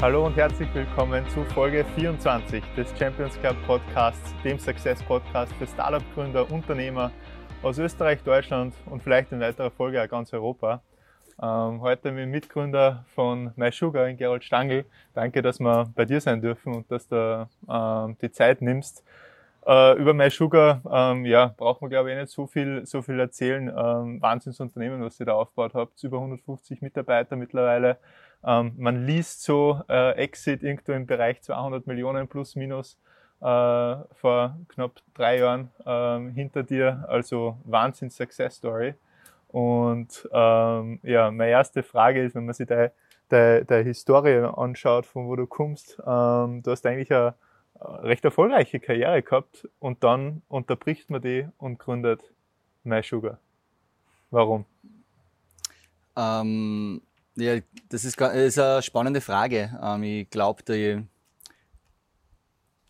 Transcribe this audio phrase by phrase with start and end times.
[0.00, 5.66] Hallo und herzlich willkommen zu Folge 24 des Champions Club Podcasts, dem Success Podcast für
[5.66, 7.10] Startup-Gründer, Unternehmer
[7.64, 10.82] aus Österreich, Deutschland und vielleicht in weiterer Folge auch ganz Europa.
[11.42, 14.84] Ähm, heute mit dem Mitgründer von MySugar in Gerold Stangl.
[15.14, 19.02] Danke, dass wir bei dir sein dürfen und dass du ähm, die Zeit nimmst.
[19.66, 23.66] Äh, über MySugar, ähm, ja, braucht man glaube ich nicht so viel, so viel erzählen.
[23.66, 26.00] Ähm, Wahnsinnsunternehmen, was ihr da aufgebaut habt.
[26.04, 27.98] Über 150 Mitarbeiter mittlerweile.
[28.44, 32.98] Ähm, man liest so äh, Exit irgendwo im Bereich 200 Millionen plus minus
[33.40, 37.04] äh, vor knapp drei Jahren ähm, hinter dir.
[37.08, 38.94] Also Wahnsinn Success Story.
[39.48, 42.92] Und ähm, ja, meine erste Frage ist, wenn man sich deine,
[43.28, 47.34] deine, deine Historie anschaut, von wo du kommst, ähm, du hast eigentlich eine
[47.80, 52.22] recht erfolgreiche Karriere gehabt und dann unterbricht man die und gründet
[52.84, 53.38] MySugar.
[54.30, 54.64] Warum?
[56.16, 57.00] Ähm,
[57.38, 59.78] ja, das ist, ist, eine spannende Frage.
[59.82, 61.04] Ähm, ich glaube, die,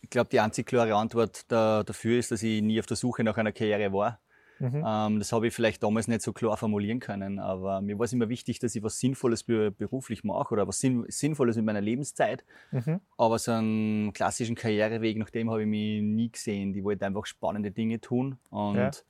[0.03, 3.25] ich glaub, die einzig klare Antwort da, dafür ist, dass ich nie auf der Suche
[3.25, 4.20] nach einer Karriere war.
[4.58, 4.83] Mhm.
[4.84, 8.12] Ähm, das habe ich vielleicht damals nicht so klar formulieren können, aber mir war es
[8.12, 12.45] immer wichtig, dass ich was Sinnvolles beruflich mache oder was Sinn Sinnvolles mit meiner Lebenszeit.
[12.73, 13.01] Mhm.
[13.17, 16.73] Aber so einen klassischen Karriereweg, nach dem habe ich mich nie gesehen.
[16.73, 19.05] Die wollte einfach spannende Dinge tun und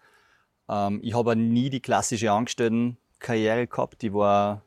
[0.69, 0.89] ja.
[0.89, 4.03] ähm, ich habe nie die klassische Angestelltenkarriere gehabt.
[4.03, 4.63] Die war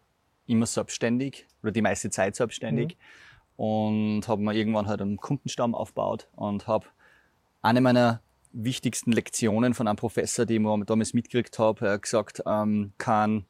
[0.52, 2.98] immer selbstständig oder die meiste Zeit selbstständig
[3.58, 3.64] mhm.
[3.64, 6.88] und habe mir irgendwann halt einen Kundenstamm aufgebaut und habe
[7.62, 8.22] eine meiner
[8.54, 13.46] wichtigsten Lektionen von einem Professor, die ich damals mitgekriegt habe, gesagt, ähm, kann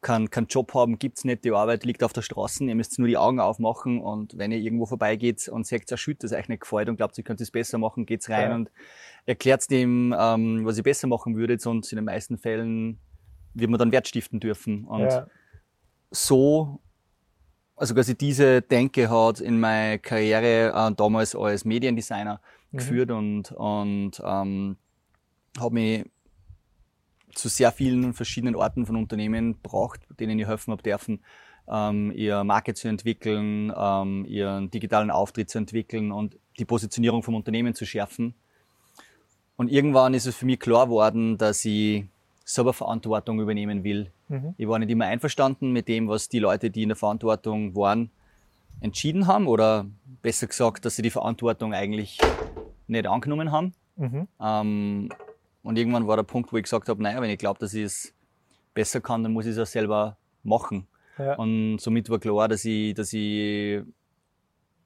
[0.00, 3.06] keinen kein Job haben, gibt's nicht, die Arbeit liegt auf der Straße, ihr müsst nur
[3.06, 6.62] die Augen aufmachen und wenn ihr irgendwo vorbeigeht und sagt, ein Schütt, das euch nicht
[6.62, 8.54] gefällt und glaubt, ihr könnt es besser machen, geht's rein ja.
[8.56, 8.70] und
[9.26, 12.98] erklärt dem, ähm, was ihr besser machen würdet und in den meisten Fällen
[13.54, 14.84] wird man dann Wert stiften dürfen.
[14.84, 15.26] Und ja.
[16.12, 16.80] So,
[17.74, 22.76] also quasi diese Denke hat in meiner Karriere äh, damals als Mediendesigner mhm.
[22.76, 24.76] geführt und, und ähm,
[25.58, 26.04] habe mich
[27.34, 31.24] zu sehr vielen verschiedenen Orten von Unternehmen braucht, denen ich helfen habe dürfen,
[31.68, 37.34] ähm, ihr Marke zu entwickeln, ähm, ihren digitalen Auftritt zu entwickeln und die Positionierung vom
[37.34, 38.34] Unternehmen zu schärfen.
[39.56, 42.04] Und irgendwann ist es für mich klar geworden, dass ich
[42.54, 44.10] selber Verantwortung übernehmen will.
[44.28, 44.54] Mhm.
[44.56, 48.10] Ich war nicht immer einverstanden mit dem, was die Leute, die in der Verantwortung waren,
[48.80, 49.86] entschieden haben oder
[50.22, 52.18] besser gesagt, dass sie die Verantwortung eigentlich
[52.86, 53.74] nicht angenommen haben.
[53.96, 54.28] Mhm.
[54.40, 55.08] Ähm,
[55.62, 57.84] und irgendwann war der Punkt, wo ich gesagt habe, naja, wenn ich glaube, dass ich
[57.84, 58.14] es
[58.74, 60.86] besser kann, dann muss ich es auch selber machen.
[61.18, 61.36] Ja.
[61.36, 63.82] Und somit war klar, dass ich, dass ich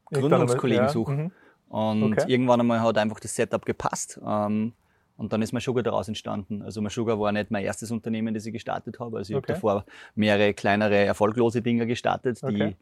[0.06, 0.88] Gründungskollegen ja.
[0.90, 1.12] suche.
[1.12, 1.32] Mhm.
[1.68, 2.24] Und okay.
[2.28, 4.20] irgendwann einmal hat einfach das Setup gepasst.
[4.24, 4.72] Ähm,
[5.16, 6.62] und dann ist Sugar daraus entstanden.
[6.62, 9.18] Also Sugar war nicht mein erstes Unternehmen, das ich gestartet habe.
[9.18, 9.52] Also ich okay.
[9.52, 9.84] habe davor
[10.14, 12.76] mehrere kleinere, erfolglose Dinge gestartet, die okay.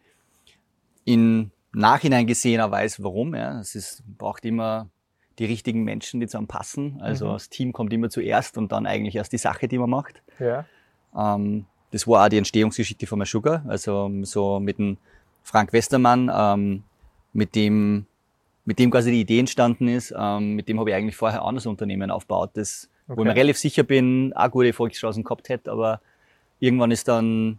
[1.04, 3.34] in Nachhinein gesehen auch weiß, warum.
[3.34, 3.60] Ja.
[3.60, 4.88] Es ist, braucht immer
[5.38, 7.00] die richtigen Menschen, die zu einem passen.
[7.00, 7.32] Also mhm.
[7.32, 10.22] das Team kommt immer zuerst und dann eigentlich erst die Sache, die man macht.
[10.38, 10.64] Ja.
[11.16, 13.64] Ähm, das war auch die Entstehungsgeschichte von My Sugar.
[13.68, 14.96] Also so mit dem
[15.42, 16.82] Frank Westermann, ähm,
[17.32, 18.06] mit dem
[18.64, 20.14] mit dem quasi die Idee entstanden ist.
[20.16, 23.16] Ähm, mit dem habe ich eigentlich vorher ein anderes Unternehmen aufgebaut, das, okay.
[23.16, 26.00] wo ich mir relativ sicher bin, auch gute Erfolgschancen gehabt hätte, aber
[26.60, 27.58] irgendwann ist dann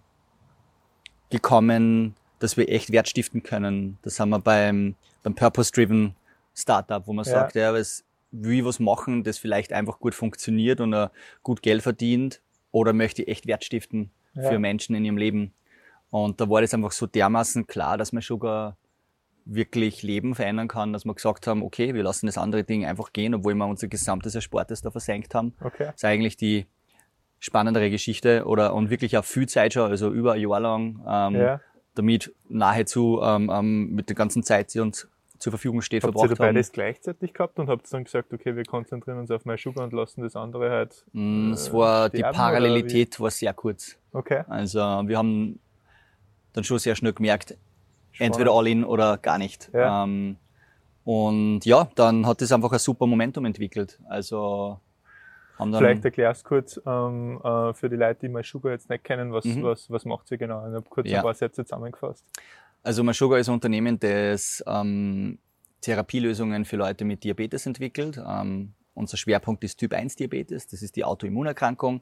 [1.29, 3.97] gekommen, dass wir echt Wert stiften können.
[4.01, 6.15] Das haben wir beim, beim Purpose-Driven
[6.53, 7.31] Startup, wo man ja.
[7.31, 11.07] sagt, ja, was, will ich was machen, das vielleicht einfach gut funktioniert und uh,
[11.43, 12.41] gut Geld verdient
[12.71, 14.49] oder möchte ich echt Wert stiften ja.
[14.49, 15.53] für Menschen in ihrem Leben.
[16.09, 18.77] Und da war das einfach so dermaßen klar, dass man schon gar
[19.45, 23.13] wirklich Leben verändern kann, dass wir gesagt haben, okay, wir lassen das andere Ding einfach
[23.13, 25.53] gehen, obwohl wir unser gesamtes Erspartes da versenkt haben.
[25.61, 25.85] Okay.
[25.85, 26.65] Das ist eigentlich die
[27.39, 31.35] spannendere Geschichte oder und wirklich auch viel Zeit schon, also über ein Jahr lang, ähm,
[31.35, 31.61] ja.
[31.93, 35.07] damit nahezu ähm, ähm, mit der ganzen Zeit, die uns
[35.37, 36.55] zur Verfügung steht, habt verbracht ihr haben.
[36.55, 40.23] beides gleichzeitig gehabt und habt dann gesagt, okay, wir konzentrieren uns auf MySugar und lassen
[40.23, 41.05] das andere halt.
[41.11, 43.97] Mm, es war die Parallelität war sehr kurz.
[44.11, 44.43] Okay.
[44.47, 45.59] Also wir haben
[46.53, 47.57] dann schon sehr schnell gemerkt,
[48.15, 48.35] Spannend.
[48.35, 49.69] entweder all in oder gar nicht.
[49.73, 50.03] Ja.
[50.03, 50.37] Ähm,
[51.03, 53.99] und ja, dann hat es einfach ein super Momentum entwickelt.
[54.09, 54.79] Also
[55.57, 59.03] haben dann Vielleicht erklärst du kurz ähm, äh, für die Leute, die MySugar jetzt nicht
[59.03, 59.63] kennen, was, mhm.
[59.63, 60.67] was, was macht sie genau?
[60.67, 61.19] Ich habe kurz ja.
[61.19, 62.25] ein paar Sätze zusammengefasst.
[62.83, 65.39] Also MySugar ist ein Unternehmen, das ähm,
[65.81, 68.19] Therapielösungen für Leute mit Diabetes entwickelt.
[68.27, 72.01] Ähm, unser Schwerpunkt ist Typ 1 Diabetes, das ist die Autoimmunerkrankung.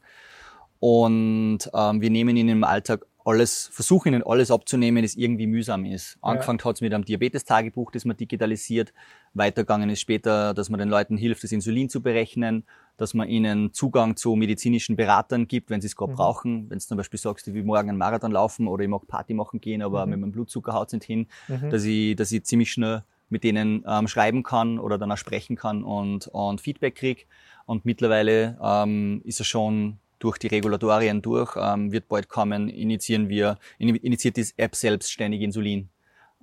[0.80, 5.86] Und ähm, wir nehmen ihnen im Alltag alles, versuche ihnen alles abzunehmen, das irgendwie mühsam
[5.86, 6.18] ist.
[6.22, 6.66] Angefangen ja.
[6.66, 8.94] hat es mit einem Diabetes-Tagebuch, das man digitalisiert.
[9.34, 12.66] Weitergegangen ist später, dass man den Leuten hilft, das Insulin zu berechnen,
[12.98, 16.18] dass man ihnen Zugang zu medizinischen Beratern gibt, wenn sie es gerade mhm.
[16.18, 16.70] brauchen.
[16.70, 19.34] Wenn du zum Beispiel sagst, ich will morgen einen Marathon laufen oder ich mag Party
[19.34, 20.12] machen gehen, aber mhm.
[20.12, 21.70] mit meinem Blutzucker haut nicht hin, mhm.
[21.70, 25.56] dass ich, dass ich ziemlich schnell mit denen ähm, schreiben kann oder dann auch sprechen
[25.56, 27.28] kann und, und Feedback krieg.
[27.66, 33.28] Und mittlerweile ähm, ist er schon durch die Regulatorien durch, ähm, wird bald kommen, initiieren
[33.28, 35.90] wir, initiiert die App selbstständig Insulin.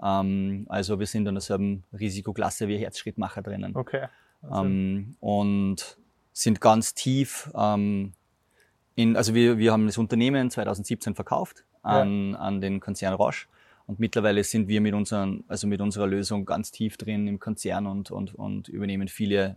[0.02, 3.74] Ähm, also wir sind in derselben Risikoklasse wie Herzschrittmacher drinnen.
[3.74, 4.06] Okay.
[4.42, 4.64] Also.
[4.64, 5.96] Ähm, und
[6.32, 8.12] sind ganz tief ähm,
[8.96, 12.38] in, also wir, wir haben das Unternehmen 2017 verkauft an, ja.
[12.38, 13.46] an den Konzern Roche.
[13.86, 17.86] Und mittlerweile sind wir mit, unseren, also mit unserer Lösung ganz tief drin im Konzern
[17.86, 19.56] und, und, und übernehmen viele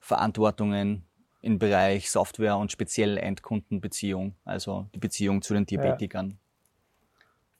[0.00, 1.04] Verantwortungen
[1.40, 6.30] im Bereich Software und speziell Endkundenbeziehung, also die Beziehung zu den Diabetikern.
[6.30, 6.36] Ja.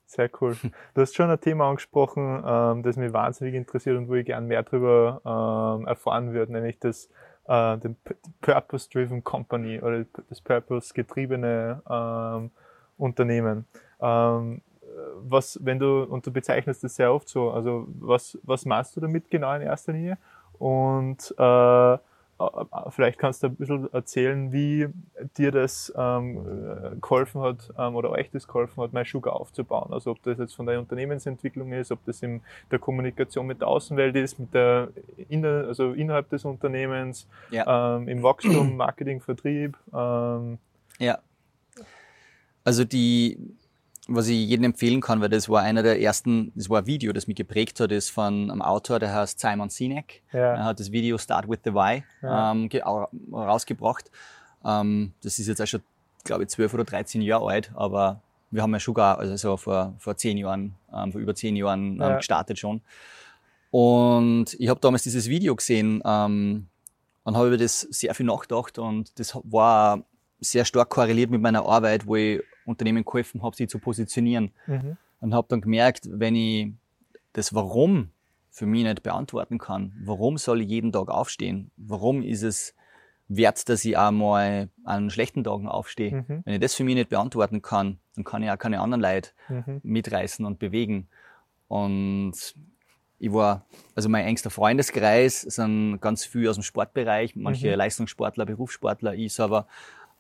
[0.06, 0.56] Sehr cool.
[0.94, 4.46] Du hast schon ein Thema angesprochen, ähm, das mich wahnsinnig interessiert und wo ich gern
[4.46, 5.20] mehr darüber
[5.78, 7.10] ähm, erfahren würde, nämlich das
[7.46, 7.94] äh, den
[8.40, 12.50] Purpose-Driven Company oder das Purpose-getriebene ähm,
[12.96, 13.66] Unternehmen.
[14.00, 14.62] Ähm,
[15.20, 19.00] was, wenn du, und du bezeichnest das sehr oft so, also was, was machst du
[19.00, 20.16] damit genau in erster Linie?
[20.58, 21.98] Und äh,
[22.90, 24.88] vielleicht kannst du ein bisschen erzählen, wie
[25.36, 29.92] dir das ähm, geholfen hat ähm, oder euch das geholfen hat, MySugar aufzubauen.
[29.92, 32.40] Also ob das jetzt von der Unternehmensentwicklung ist, ob das in
[32.70, 34.88] der Kommunikation mit der Außenwelt ist, mit der
[35.28, 37.96] inner, also innerhalb des Unternehmens, ja.
[37.96, 39.76] ähm, im Wachstum, Marketing, Vertrieb.
[39.92, 40.58] Ähm.
[40.98, 41.18] Ja.
[42.64, 43.38] Also die
[44.08, 47.12] was ich jedem empfehlen kann, weil das war einer der ersten, das war ein Video,
[47.12, 50.22] das mich geprägt hat, ist von einem Autor, der heißt Simon Sinek.
[50.32, 50.54] Ja.
[50.54, 52.52] Er hat das Video Start with the Why ja.
[52.52, 52.70] ähm,
[53.30, 54.10] rausgebracht.
[54.64, 55.82] Ähm, das ist jetzt auch schon,
[56.24, 59.56] glaube ich, 12 oder 13 Jahre alt, aber wir haben ja schon gar, also so
[59.58, 62.16] vor, vor zehn Jahren, ähm, vor über zehn Jahren ähm, ja.
[62.16, 62.80] gestartet schon.
[63.70, 66.66] Und ich habe damals dieses Video gesehen ähm,
[67.24, 70.02] und habe über das sehr viel nachgedacht und das war
[70.40, 74.52] sehr stark korreliert mit meiner Arbeit, wo ich Unternehmen geholfen habe, sie zu positionieren.
[74.66, 74.96] Mhm.
[75.20, 76.72] Und habe dann gemerkt, wenn ich
[77.32, 78.10] das Warum
[78.50, 81.70] für mich nicht beantworten kann, warum soll ich jeden Tag aufstehen?
[81.76, 82.74] Warum ist es
[83.28, 86.24] wert, dass ich auch mal an schlechten Tagen aufstehe?
[86.28, 86.42] Mhm.
[86.44, 89.30] Wenn ich das für mich nicht beantworten kann, dann kann ich auch keine anderen Leute
[89.48, 89.80] mhm.
[89.82, 91.08] mitreißen und bewegen.
[91.68, 92.34] Und
[93.18, 97.76] ich war, also mein engster Freundeskreis sind ganz viel aus dem Sportbereich, manche mhm.
[97.76, 99.66] Leistungssportler, Berufssportler, ich selber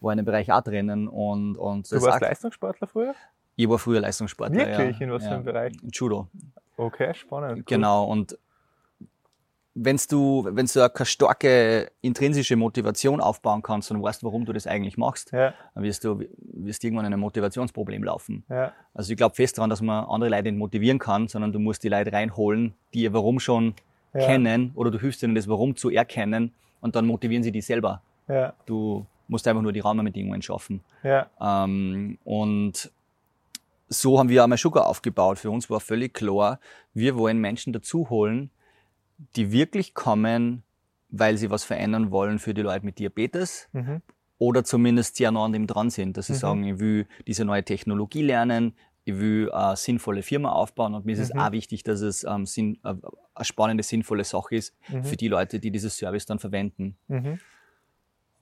[0.00, 1.08] war in dem Bereich auch drinnen.
[1.08, 3.14] Und, und du warst Leistungssportler früher?
[3.56, 4.56] Ich war früher Leistungssportler.
[4.56, 4.98] Wirklich?
[4.98, 5.06] Ja.
[5.06, 5.72] In was für einem Bereich?
[5.82, 6.28] In Judo.
[6.76, 7.58] Okay, spannend.
[7.58, 7.64] Cool.
[7.66, 8.04] Genau.
[8.04, 8.38] Und
[9.74, 14.66] wenn du, wenn du eine starke intrinsische Motivation aufbauen kannst und weißt, warum du das
[14.66, 15.54] eigentlich machst, ja.
[15.74, 18.44] dann wirst du, wirst irgendwann in ein Motivationsproblem laufen.
[18.48, 18.72] Ja.
[18.94, 21.84] Also ich glaube fest daran, dass man andere Leute nicht motivieren kann, sondern du musst
[21.84, 23.74] die Leute reinholen, die ihr Warum schon
[24.14, 24.26] ja.
[24.26, 28.02] kennen oder du hilfst ihnen das Warum zu erkennen und dann motivieren sie dich selber.
[28.26, 28.54] Ja.
[28.66, 30.80] Du musst einfach nur die Rahmenbedingungen schaffen.
[31.02, 31.30] Ja.
[31.40, 32.90] Ähm, und
[33.88, 35.38] so haben wir einmal Sugar aufgebaut.
[35.38, 36.60] Für uns war völlig klar,
[36.94, 38.50] wir wollen Menschen dazu holen,
[39.36, 40.62] die wirklich kommen,
[41.10, 44.02] weil sie was verändern wollen für die Leute mit Diabetes mhm.
[44.38, 46.38] oder zumindest sehr nah an dem dran sind, dass sie mhm.
[46.38, 48.74] sagen, ich will diese neue Technologie lernen,
[49.04, 51.24] ich will eine sinnvolle Firma aufbauen und mir ist mhm.
[51.24, 52.94] es auch wichtig, dass es ähm, sinn, äh,
[53.34, 55.04] eine spannende, sinnvolle Sache ist mhm.
[55.04, 56.96] für die Leute, die dieses Service dann verwenden.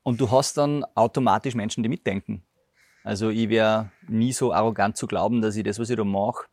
[0.06, 2.44] Und du hast dann automatisch Menschen, die mitdenken.
[3.02, 6.46] Also ich wäre nie so arrogant zu glauben, dass ich das, was ich da mache,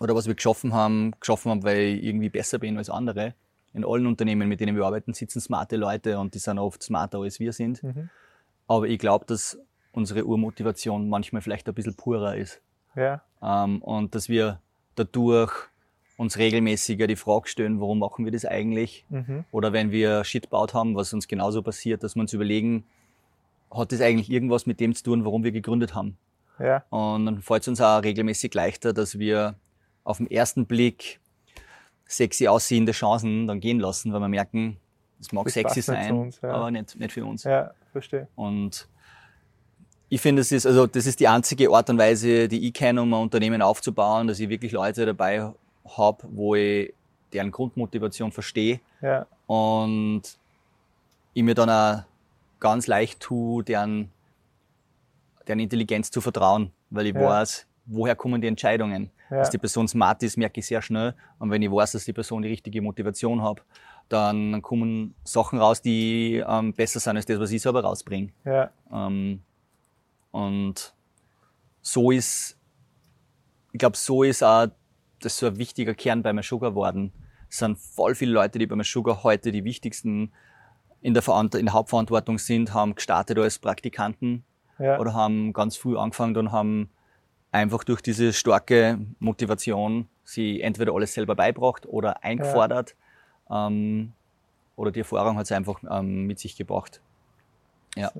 [0.00, 3.34] oder was wir geschaffen haben, geschaffen haben, weil ich irgendwie besser bin als andere.
[3.74, 7.20] In allen Unternehmen, mit denen wir arbeiten, sitzen smarte Leute und die sind oft smarter
[7.20, 7.80] als wir sind.
[7.84, 8.10] Mhm.
[8.66, 9.56] Aber ich glaube, dass
[9.92, 12.60] unsere Urmotivation manchmal vielleicht ein bisschen purer ist.
[12.96, 13.22] Ja.
[13.40, 14.60] Ähm, und dass wir
[14.96, 15.52] dadurch
[16.16, 19.04] uns regelmäßiger die Frage stellen, warum machen wir das eigentlich?
[19.08, 19.44] Mhm.
[19.50, 22.84] Oder wenn wir Shit baut haben, was uns genauso passiert, dass wir uns überlegen,
[23.70, 26.16] hat das eigentlich irgendwas mit dem zu tun, warum wir gegründet haben?
[26.60, 26.84] Ja.
[26.90, 29.56] Und dann fällt es uns auch regelmäßig leichter, dass wir
[30.04, 31.20] auf den ersten Blick
[32.06, 34.76] sexy aussehende Chancen dann gehen lassen, weil wir merken,
[35.20, 36.50] es mag das sexy sein, uns, ja.
[36.50, 37.44] aber nicht, nicht für uns.
[37.44, 38.28] Ja, verstehe.
[38.36, 38.88] Und
[40.08, 43.02] ich finde, es ist, also, das ist die einzige Art und Weise, die ich kenne,
[43.02, 45.52] um ein Unternehmen aufzubauen, dass ich wirklich Leute dabei
[45.96, 46.92] habe, wo ich
[47.32, 49.26] deren Grundmotivation verstehe ja.
[49.46, 50.22] und
[51.32, 52.04] ich mir dann auch
[52.60, 54.10] ganz leicht tue, deren,
[55.46, 57.22] deren Intelligenz zu vertrauen, weil ich ja.
[57.22, 59.10] weiß, woher kommen die Entscheidungen.
[59.30, 59.38] Ja.
[59.38, 61.14] Dass die Person smart ist, merke ich sehr schnell.
[61.38, 63.62] Und wenn ich weiß, dass die Person die richtige Motivation hat,
[64.08, 68.28] dann kommen Sachen raus, die ähm, besser sind als das, was ich selber rausbringe.
[68.44, 68.70] Ja.
[68.92, 69.42] Ähm,
[70.30, 70.94] und
[71.80, 72.58] so ist
[73.74, 74.68] ich glaube, so ist auch
[75.24, 77.12] das so ein wichtiger Kern bei Sugar geworden.
[77.48, 80.32] Es sind voll viele Leute, die bei Sugar heute die wichtigsten
[81.00, 84.42] in der, Verant in der Hauptverantwortung sind, haben gestartet als Praktikanten
[84.78, 84.98] ja.
[84.98, 86.88] oder haben ganz früh angefangen und haben
[87.52, 92.96] einfach durch diese starke Motivation sie entweder alles selber beibracht oder eingefordert
[93.50, 93.66] ja.
[93.66, 94.12] ähm,
[94.76, 97.00] oder die Erfahrung hat sie einfach ähm, mit sich gebracht.
[97.96, 98.10] Ja.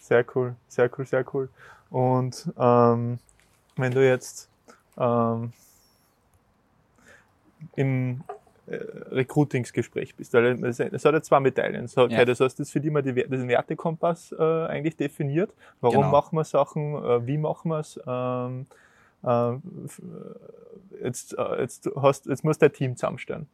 [0.00, 1.48] Sehr cool, sehr cool, sehr cool.
[1.88, 3.18] Und ähm,
[3.76, 4.50] wenn du jetzt
[4.98, 5.52] ähm,
[7.76, 8.22] im
[8.66, 8.76] äh,
[9.10, 10.32] Recruitingsgespräch bist.
[10.32, 11.86] Weil es, es hat ja zwei Medaillen.
[11.86, 12.24] So, okay, ja.
[12.24, 15.52] Das heißt, das für die mal die, den Wertekompass äh, eigentlich definiert.
[15.80, 16.10] Warum genau.
[16.10, 16.94] machen wir Sachen?
[16.94, 18.00] Äh, wie machen wir es?
[18.06, 18.66] Ähm,
[19.22, 19.52] äh,
[21.02, 23.48] jetzt, äh, jetzt, hast, jetzt muss dein Team zusammenstellen.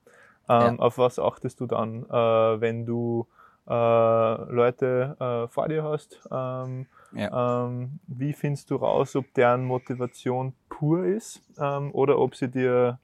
[0.49, 0.79] Ähm, ja.
[0.79, 3.27] Auf was achtest du dann, äh, wenn du
[3.67, 6.29] Leute vor dir hast?
[6.33, 7.67] Ähm, ja.
[7.67, 12.99] Ähm, wie findest du raus, ob deren Motivation pur ist ähm, oder ob sie dir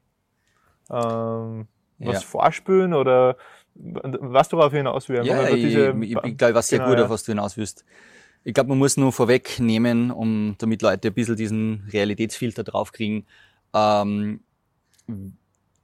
[0.91, 1.67] ähm,
[1.99, 2.21] was ja.
[2.21, 3.37] vorspülen oder
[3.75, 5.29] was du darauf hinaus willst.
[5.29, 7.85] Ja, ich, diese, ich, ich glaube, was sehr genau, gut, auf was du hinaus willst.
[8.45, 13.27] Ich glaube, man muss nur vorwegnehmen, um damit Leute ein bisschen diesen Realitätsfilter draufkriegen.
[13.75, 14.41] Ähm,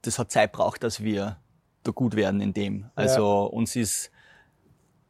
[0.01, 1.37] das hat Zeit braucht, dass wir
[1.83, 2.85] da gut werden in dem.
[2.95, 3.43] Also ja.
[3.43, 4.11] uns ist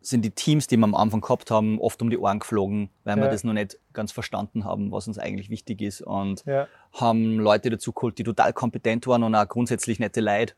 [0.05, 3.17] sind die Teams, die wir am Anfang gehabt haben, oft um die Ohren geflogen, weil
[3.17, 3.24] ja.
[3.24, 6.01] wir das noch nicht ganz verstanden haben, was uns eigentlich wichtig ist.
[6.01, 6.67] Und ja.
[6.93, 10.53] haben Leute dazu geholt, die total kompetent waren und auch grundsätzlich nette Leute.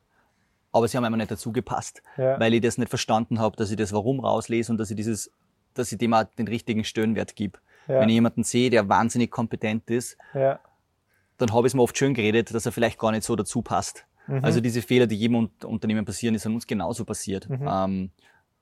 [0.71, 2.39] Aber sie haben einfach nicht dazu gepasst, ja.
[2.39, 5.31] weil ich das nicht verstanden habe, dass ich das Warum rauslese und dass ich dieses,
[5.73, 7.59] dass ich dem auch den richtigen Stöhnwert gebe.
[7.87, 12.13] Wenn ich jemanden sehe, der wahnsinnig kompetent ist, dann habe ich es mir oft schön
[12.13, 14.05] geredet, dass er vielleicht gar nicht so dazu passt.
[14.27, 14.43] Mhm.
[14.43, 17.47] Also diese Fehler, die jedem Unternehmen passieren, ist an uns genauso passiert.
[17.49, 17.67] Mhm.
[17.69, 18.09] Ähm,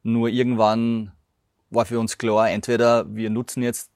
[0.04, 1.12] nur irgendwann
[1.70, 3.90] war für uns klar, entweder wir nutzen jetzt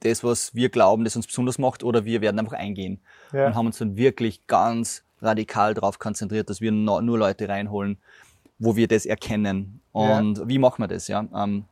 [0.00, 3.00] das, was wir glauben, das uns besonders macht, oder wir werden einfach eingehen.
[3.32, 3.46] Ja.
[3.46, 7.98] Und haben uns dann wirklich ganz radikal darauf konzentriert, dass wir nur Leute reinholen,
[8.58, 9.80] wo wir das erkennen.
[9.92, 10.48] Und ja.
[10.48, 11.06] wie machen wir das?
[11.08, 11.64] Ja, ähm,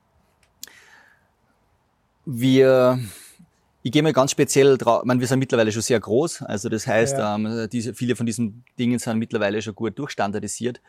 [2.26, 3.00] wir,
[3.82, 6.68] ich gehe mal ganz speziell drauf, ich meine, wir sind mittlerweile schon sehr groß, also
[6.68, 7.34] das heißt, ja.
[7.34, 10.80] ähm, diese, viele von diesen Dingen sind mittlerweile schon gut durchstandardisiert.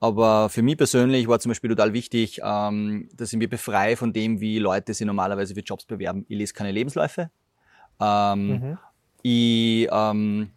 [0.00, 4.12] Aber für mich persönlich war zum Beispiel total wichtig, ähm, dass ich mich befreie von
[4.12, 6.24] dem, wie Leute sich normalerweise für Jobs bewerben.
[6.28, 7.30] Ich lese keine Lebensläufe.
[8.00, 8.78] Ähm, mhm.
[9.22, 10.50] Ich, ähm,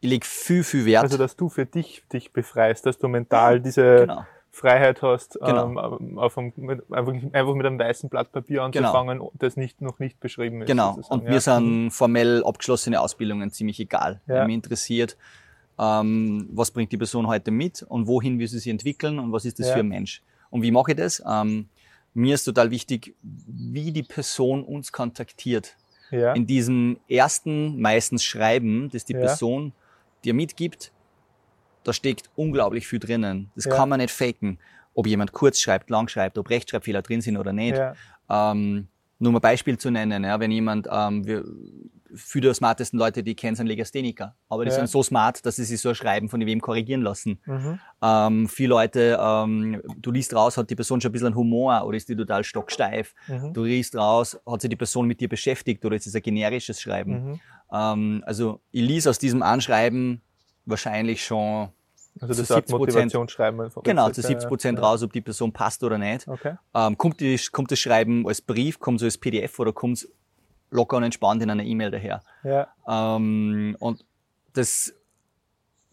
[0.00, 1.04] ich lege viel, viel Wert.
[1.04, 4.26] Also, dass du für dich dich befreist, dass du mental diese genau.
[4.50, 5.98] Freiheit hast, genau.
[5.98, 8.88] ähm, auf einem, mit, einfach, einfach, mit einem weißen Blatt Papier genau.
[8.88, 9.32] anzufangen, genau.
[9.38, 10.66] das nicht, noch nicht beschrieben ist.
[10.66, 10.98] Genau.
[11.08, 11.30] Und ja.
[11.30, 14.20] mir sind formell abgeschlossene Ausbildungen ziemlich egal.
[14.26, 14.44] Ja.
[14.44, 15.16] Mich interessiert,
[15.78, 19.44] ähm, was bringt die Person heute mit und wohin will sie sich entwickeln und was
[19.44, 19.74] ist das ja.
[19.74, 20.22] für ein Mensch.
[20.50, 21.22] Und wie mache ich das?
[21.26, 21.68] Ähm,
[22.14, 25.76] mir ist total wichtig, wie die Person uns kontaktiert.
[26.10, 26.34] Ja.
[26.34, 29.20] In diesem ersten meistens Schreiben, das die ja.
[29.20, 29.72] Person
[30.24, 30.92] dir mitgibt,
[31.84, 33.50] da steckt unglaublich viel drinnen.
[33.56, 34.58] Das kann man nicht faken.
[34.94, 37.80] Ob jemand kurz schreibt, lang schreibt, ob Rechtschreibfehler drin sind oder nicht.
[38.28, 38.88] Ähm,
[39.18, 41.44] nur mal ein Beispiel zu nennen, ja, wenn jemand, ähm, wir,
[42.14, 44.34] viele der smartesten Leute, die ich kenne, sind Legastheniker.
[44.48, 44.76] Aber die ja.
[44.76, 47.40] sind so smart, dass sie sich so ein Schreiben von wem korrigieren lassen.
[47.44, 47.78] Mhm.
[48.02, 51.96] Ähm, viele Leute, ähm, du liest raus, hat die Person schon ein bisschen Humor oder
[51.96, 53.14] ist die total stocksteif.
[53.28, 53.52] Mhm.
[53.52, 56.80] Du liest raus, hat sich die Person mit dir beschäftigt oder ist es ein generisches
[56.80, 57.30] Schreiben.
[57.30, 57.40] Mhm.
[57.72, 60.20] Ähm, also ich lies aus diesem Anschreiben
[60.64, 61.70] wahrscheinlich schon
[62.20, 63.70] also das ist Motivationsschreiben.
[63.84, 64.84] Genau, zu 70 Prozent ja.
[64.84, 66.28] raus, ob die Person passt oder nicht.
[66.28, 66.56] Okay.
[66.74, 70.12] Ähm, kommt, die, kommt das Schreiben als Brief, kommt es als PDF oder kommt es
[70.72, 72.22] locker und entspannt in einer E-Mail daher.
[72.42, 72.68] Ja.
[72.88, 74.04] Ähm, und
[74.54, 74.92] das,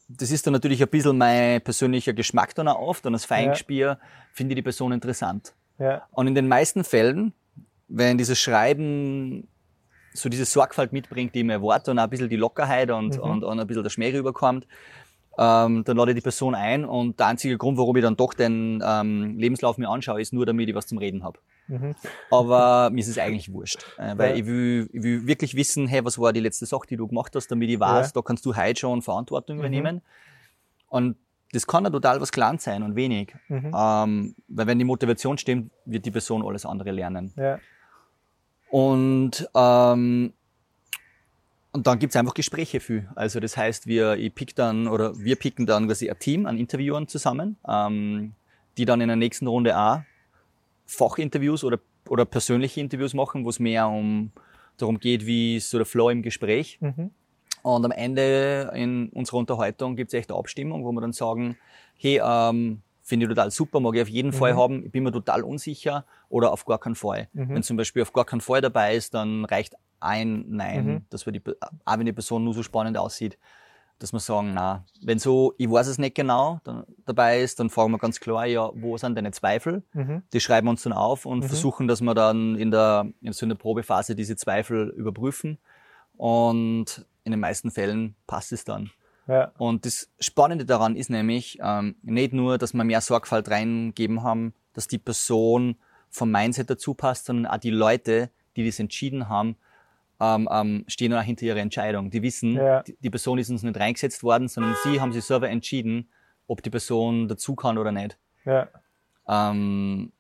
[0.08, 3.80] das ist dann natürlich ein bisschen mein persönlicher Geschmack dann auch oft und als Feingespiel
[3.80, 4.00] ja.
[4.34, 5.54] finde ich die Person interessant.
[5.78, 6.04] Ja.
[6.12, 7.34] Und in den meisten Fällen,
[7.88, 9.48] wenn dieses Schreiben
[10.14, 13.22] so diese Sorgfalt mitbringt, die mir erwarte und auch ein bisschen die Lockerheit und, mhm.
[13.22, 14.66] und, und ein bisschen der Schmäh rüberkommt,
[15.38, 18.34] ähm, dann lade ich die Person ein und der einzige Grund, warum ich dann doch
[18.34, 21.40] den ähm, Lebenslauf mir anschaue, ist nur, damit ich was zum Reden habe.
[21.70, 21.96] Mhm.
[22.32, 24.36] Aber mir ist es eigentlich wurscht, äh, weil ja.
[24.38, 27.36] ich, will, ich will wirklich wissen, hey, was war die letzte Sache, die du gemacht
[27.36, 28.12] hast, damit ich weiß, ja.
[28.14, 29.62] da kannst du heute schon Verantwortung mhm.
[29.62, 30.02] übernehmen.
[30.88, 31.16] Und
[31.52, 33.34] das kann ja total was klein sein und wenig.
[33.48, 33.72] Mhm.
[33.76, 37.34] Ähm, weil wenn die Motivation stimmt, wird die Person alles andere lernen.
[37.38, 37.60] Ja.
[38.70, 40.34] Und ähm,
[41.72, 43.06] und dann gibt's einfach Gespräche für.
[43.16, 46.58] Also das heißt, wir ich pick dann oder wir picken dann quasi ein Team an
[46.58, 48.34] Interviewern zusammen, ähm,
[48.78, 50.02] die dann in der nächsten Runde auch
[50.90, 54.32] Fachinterviews oder, oder persönliche Interviews machen, wo es mehr um
[54.78, 56.80] darum geht, wie ist so der Flow im Gespräch.
[56.82, 57.12] Mhm.
[57.62, 61.58] Und am Ende in unserer Unterhaltung gibt's echt eine Abstimmung, wo wir dann sagen,
[61.96, 64.34] hey, ähm, finde ich total super, mag ich auf jeden mhm.
[64.34, 67.28] Fall haben, ich bin mir total unsicher oder auf gar keinen Fall.
[67.34, 67.50] Mhm.
[67.50, 71.06] Wenn zum Beispiel auf gar keinen Fall dabei ist, dann reicht ein Nein, mhm.
[71.10, 71.42] dass wir die,
[71.86, 73.38] auch wenn die Person nur so spannend aussieht,
[74.00, 77.70] dass wir sagen, na, wenn so, ich weiß es nicht genau dann, dabei ist, dann
[77.70, 79.84] fragen wir ganz klar, ja, wo sind deine Zweifel?
[79.94, 80.24] Mhm.
[80.34, 81.48] Die schreiben uns dann auf und mhm.
[81.48, 85.58] versuchen, dass wir dann in der, in so einer Probephase diese Zweifel überprüfen.
[86.16, 88.90] Und in den meisten Fällen passt es dann.
[89.28, 89.52] Ja.
[89.58, 94.54] Und das Spannende daran ist nämlich ähm, nicht nur, dass wir mehr Sorgfalt reingeben haben,
[94.74, 95.78] dass die Person
[96.10, 99.56] vom Mindset dazu passt, sondern auch die Leute, die das entschieden haben,
[100.20, 102.10] ähm, ähm, stehen auch hinter ihrer Entscheidung.
[102.10, 102.84] Die wissen, ja.
[102.84, 106.10] die, die, Person ist uns nicht reingesetzt worden, sondern sie haben sich selber entschieden,
[106.48, 108.18] ob die Person dazu kann oder nicht.
[108.46, 108.68] Ja,
[109.28, 110.12] ähm,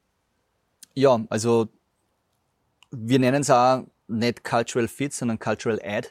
[0.93, 1.67] ja also
[2.91, 6.09] wir nennen es auch nicht Cultural Fit, sondern Cultural Add.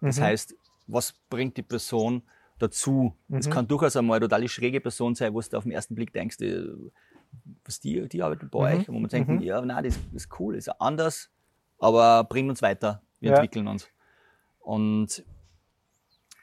[0.00, 0.22] Das mhm.
[0.22, 0.54] heißt,
[0.86, 2.22] was bringt die Person
[2.58, 3.14] dazu?
[3.28, 3.50] Es mhm.
[3.50, 6.40] kann durchaus einmal eine total schräge Person sein, wo du auf den ersten Blick denkst,
[6.40, 6.66] äh,
[7.64, 8.80] was die, die arbeitet bei mhm.
[8.80, 9.40] euch, wo man denkt, mhm.
[9.40, 11.30] ja, nein, das, ist cool, ist anders,
[11.78, 13.02] aber bringt uns weiter.
[13.20, 13.36] Wir ja.
[13.36, 13.88] entwickeln uns.
[14.60, 15.24] Und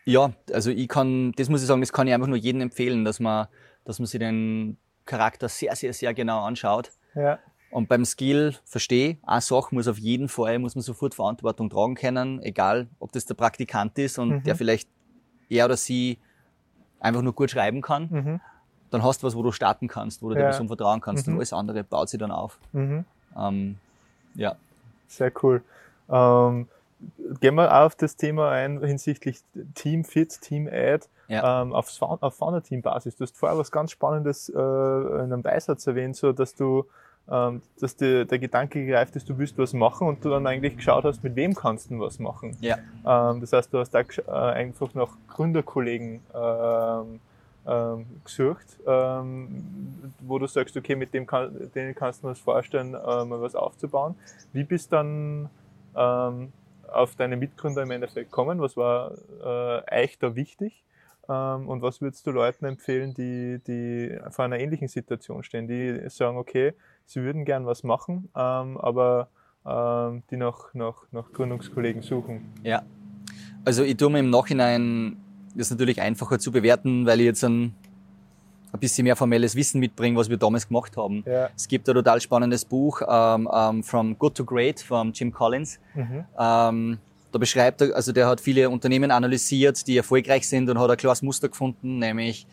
[0.05, 3.05] ja, also ich kann, das muss ich sagen, das kann ich einfach nur jedem empfehlen,
[3.05, 3.48] dass man,
[3.86, 6.91] dass man sich den Charakter sehr, sehr, sehr genau anschaut.
[7.15, 7.39] Ja.
[7.72, 11.96] Und beim Skill verstehe, eine Sache muss auf jeden Fall, muss man sofort Verantwortung tragen
[11.96, 14.44] können, egal ob das der Praktikant ist und mhm.
[14.44, 14.88] der vielleicht
[15.50, 16.17] er oder sie
[17.00, 18.10] einfach nur gut schreiben kann.
[18.10, 18.41] Mhm.
[18.91, 20.41] Dann hast du was, wo du starten kannst, wo du ja.
[20.41, 21.34] der Person vertrauen kannst mhm.
[21.34, 22.60] und alles andere baut sich dann auf.
[22.72, 23.05] Mhm.
[23.38, 23.77] Ähm,
[24.36, 24.55] ja.
[25.08, 25.63] Sehr cool.
[26.09, 26.67] Ähm,
[27.41, 29.41] gehen wir auf das Thema ein hinsichtlich
[29.74, 31.62] Team Fit, Team Ad ja.
[31.62, 33.15] ähm, auf, auf Founder-Team-Basis.
[33.17, 36.85] Du hast vorher was ganz Spannendes äh, in einem Beisatz erwähnt, so dass du
[37.29, 40.77] ähm, dass dir der Gedanke gereift ist, du willst was machen und du dann eigentlich
[40.77, 42.55] geschaut hast, mit wem kannst du was machen.
[42.62, 42.77] Ja.
[43.05, 47.19] Ähm, das heißt, du hast da äh, einfach nach Gründerkollegen ähm,
[47.67, 52.39] ähm, gesucht, ähm, wo du sagst, okay, mit dem kann, denen kannst du mir was
[52.39, 54.15] vorstellen, äh, mal was aufzubauen.
[54.53, 55.50] Wie bist dann
[55.95, 56.51] ähm,
[56.91, 58.59] auf deine Mitgründer im Endeffekt kommen?
[58.59, 59.11] Was war
[59.43, 60.83] äh, euch da wichtig?
[61.27, 66.09] Ähm, und was würdest du Leuten empfehlen, die, die vor einer ähnlichen Situation stehen, die
[66.09, 66.73] sagen, okay,
[67.05, 69.29] sie würden gern was machen, ähm, aber
[69.65, 72.53] ähm, die noch nach, nach Gründungskollegen suchen?
[72.63, 72.83] Ja,
[73.63, 75.17] also ich tue mir im Nachhinein
[75.55, 77.73] das natürlich einfacher zu bewerten, weil ich jetzt ein
[78.75, 81.24] ein bisschen mehr formelles Wissen mitbringen, was wir damals gemacht haben.
[81.25, 81.50] Ja.
[81.55, 85.11] Es gibt ein total spannendes Buch, um, ähm, um, ähm, From Good to Great, von
[85.14, 85.79] Jim Collins.
[85.94, 86.25] Mhm.
[86.35, 86.98] Um, ähm,
[87.31, 90.96] da beschreibt er, also der hat viele Unternehmen analysiert, die erfolgreich sind und hat ein
[90.96, 92.48] klares Muster gefunden, nämlich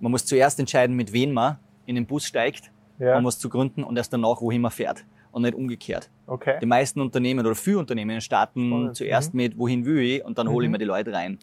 [0.00, 3.16] man muss zuerst entscheiden, mit wem man in den Bus steigt, ja.
[3.16, 6.10] um was zu gründen und erst danach, wohin man fährt und nicht umgekehrt.
[6.26, 6.58] Okay.
[6.60, 8.96] Die meisten Unternehmen oder viele Unternehmen starten Spannend.
[8.96, 9.38] zuerst mhm.
[9.38, 10.72] mit, wohin will ich und dann hole ich mhm.
[10.72, 11.38] mir die Leute rein.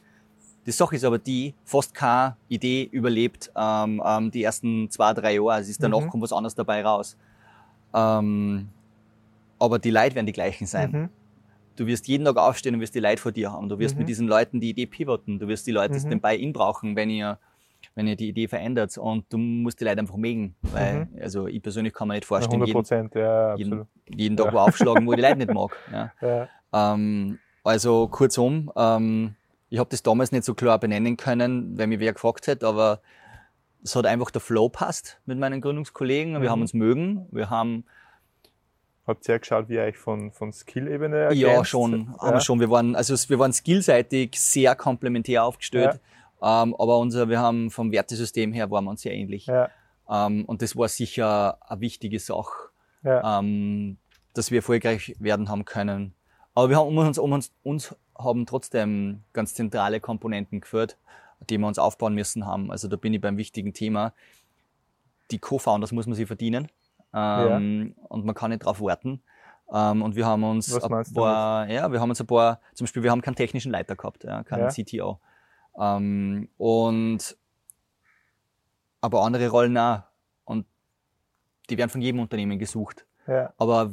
[0.66, 5.36] Die Sache ist aber die, fast keine Idee überlebt ähm, ähm, die ersten zwei, drei
[5.36, 5.54] Jahre.
[5.54, 6.10] Also ist danach mhm.
[6.10, 7.18] kommt was anderes dabei raus.
[7.94, 8.70] Ähm,
[9.60, 10.92] aber die Leute werden die gleichen sein.
[10.92, 11.10] Mhm.
[11.76, 13.68] Du wirst jeden Tag aufstehen und wirst die Leute vor dir haben.
[13.68, 14.00] Du wirst mhm.
[14.00, 15.40] mit diesen Leuten die Idee pivoten.
[15.40, 16.10] Du wirst die Leute mhm.
[16.10, 17.40] den Buy-in brauchen, wenn ihr,
[17.96, 18.98] wenn ihr die Idee verändert.
[18.98, 20.56] Und du musst die Leute einfach mögen.
[20.62, 21.22] Weil, mhm.
[21.22, 24.54] also ich persönlich kann mir nicht vorstellen, 100 jeden, ja, jeden, jeden, Tag ja.
[24.54, 25.76] wo aufschlagen, wo die Leute nicht mag.
[25.92, 26.12] Ja.
[26.22, 26.48] ja.
[26.94, 29.36] Ähm, also kurzum, ähm,
[29.74, 33.02] ich habe das damals nicht so klar benennen können, weil mich wer gefragt hat, aber
[33.84, 36.34] es hat einfach der Flow passt mit meinen Gründungskollegen.
[36.34, 36.50] Wir mhm.
[36.50, 37.26] haben uns mögen.
[37.32, 37.84] Wir haben
[39.08, 41.42] Habt ihr geschaut, wie ihr euch von, von Skill-Ebene ergänzt?
[41.42, 41.92] Ja, schon.
[42.06, 42.20] Ja.
[42.20, 42.60] Haben wir schon.
[42.60, 46.00] Wir waren, also wir waren skillseitig sehr komplementär aufgestellt.
[46.40, 46.62] Ja.
[46.64, 49.48] Ähm, aber unser, wir haben vom Wertesystem her waren wir uns sehr ähnlich.
[49.48, 49.72] Ja.
[50.08, 52.70] Ähm, und das war sicher eine wichtige Sache,
[53.04, 53.40] ja.
[53.40, 53.98] ähm,
[54.36, 56.14] dass wir erfolgreich werden haben können.
[56.54, 60.98] Aber wir haben uns, um uns, uns haben trotzdem ganz zentrale Komponenten geführt,
[61.50, 62.72] die wir uns aufbauen müssen haben.
[62.72, 64.14] Also da bin ich beim wichtigen Thema.
[65.32, 66.70] Die Co-Founders muss man sich verdienen
[67.14, 68.06] ähm, ja.
[68.08, 69.22] und man kann nicht drauf warten.
[69.72, 72.86] Ähm, und wir haben uns Was ein paar, ja, wir haben uns ein paar, zum
[72.86, 74.70] Beispiel, wir haben keinen technischen Leiter gehabt, ja, keinen ja.
[74.70, 75.20] CTO.
[75.80, 77.38] Ähm, und
[79.02, 80.04] aber andere Rollen auch.
[80.46, 80.66] Und
[81.70, 83.06] die werden von jedem Unternehmen gesucht.
[83.28, 83.54] Ja.
[83.58, 83.92] Aber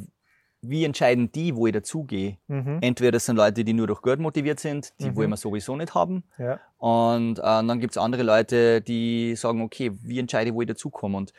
[0.63, 2.37] wie entscheiden die, wo ich dazugehe?
[2.49, 2.79] Mhm.
[2.81, 5.17] Entweder das sind Leute, die nur durch Geld motiviert sind, die mhm.
[5.17, 6.25] wollen wir sowieso nicht haben.
[6.39, 6.61] Ja.
[6.79, 11.17] Und äh, dann gibt's andere Leute, die sagen, okay, wie entscheide ich, wo ich dazukomme?
[11.17, 11.33] Und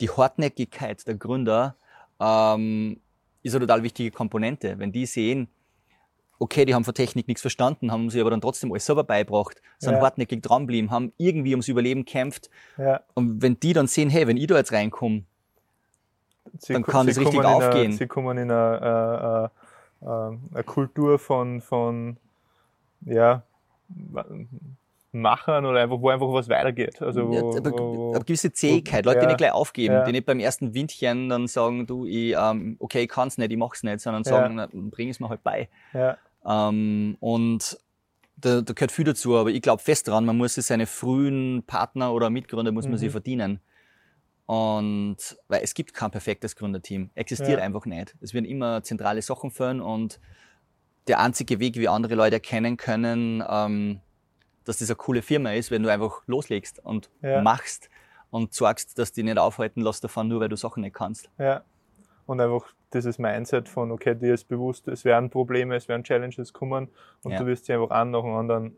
[0.00, 1.76] die Hartnäckigkeit der Gründer
[2.20, 3.00] ähm,
[3.42, 4.78] ist eine total wichtige Komponente.
[4.78, 5.48] Wenn die sehen,
[6.38, 9.60] okay, die haben von Technik nichts verstanden, haben sie aber dann trotzdem alles selber beigebracht,
[9.78, 10.00] sind ja.
[10.00, 12.50] hartnäckig dranbleiben, haben irgendwie ums Überleben kämpft.
[12.78, 13.02] Ja.
[13.14, 15.24] Und wenn die dann sehen, hey, wenn ich da jetzt reinkomme,
[16.58, 17.86] sie, dann kann es richtig aufgehen.
[17.86, 19.50] Eine, sie kommen in eine,
[20.02, 22.16] äh, äh, eine Kultur von, von
[23.02, 23.42] ja,
[25.12, 27.02] Machern oder einfach, wo einfach was weitergeht.
[27.02, 30.04] Also wo, ja, wo, eine gewisse Zähigkeit, Leute, ja, die nicht gleich aufgeben, ja.
[30.04, 33.58] die nicht beim ersten Windchen dann sagen, du, ich, ähm, okay, ich kann's nicht, ich
[33.58, 34.68] mach's nicht, sondern sagen, ja.
[34.72, 35.68] bring es mir halt bei.
[36.46, 37.78] Ähm, und
[38.36, 41.62] da, da gehört viel dazu, aber ich glaube fest dran, man muss sich seine frühen
[41.66, 43.60] Partner oder Mitgründer muss man sich verdienen.
[44.50, 47.10] Und weil es gibt kein perfektes Gründerteam.
[47.14, 47.64] Existiert Ja.
[47.64, 48.16] einfach nicht.
[48.20, 50.18] Es werden immer zentrale Sachen fehlen und
[51.06, 54.00] der einzige Weg, wie andere Leute erkennen können, ähm,
[54.64, 57.42] dass das eine coole Firma ist, wenn du einfach loslegst und Ja.
[57.42, 57.90] machst
[58.30, 61.30] und sagst, dass die nicht aufhalten lässt davon, nur weil du Sachen nicht kannst.
[61.38, 61.62] Ja.
[62.26, 66.52] Und einfach dieses Mindset von, okay, dir ist bewusst, es werden Probleme, es werden Challenges
[66.52, 66.88] kommen
[67.22, 67.38] und Ja.
[67.38, 68.74] du wirst sie einfach an nach dem anderen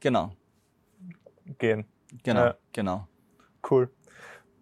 [0.00, 0.32] Genau,
[1.58, 1.84] gehen.
[2.22, 3.06] genau, genau.
[3.70, 3.90] Cool.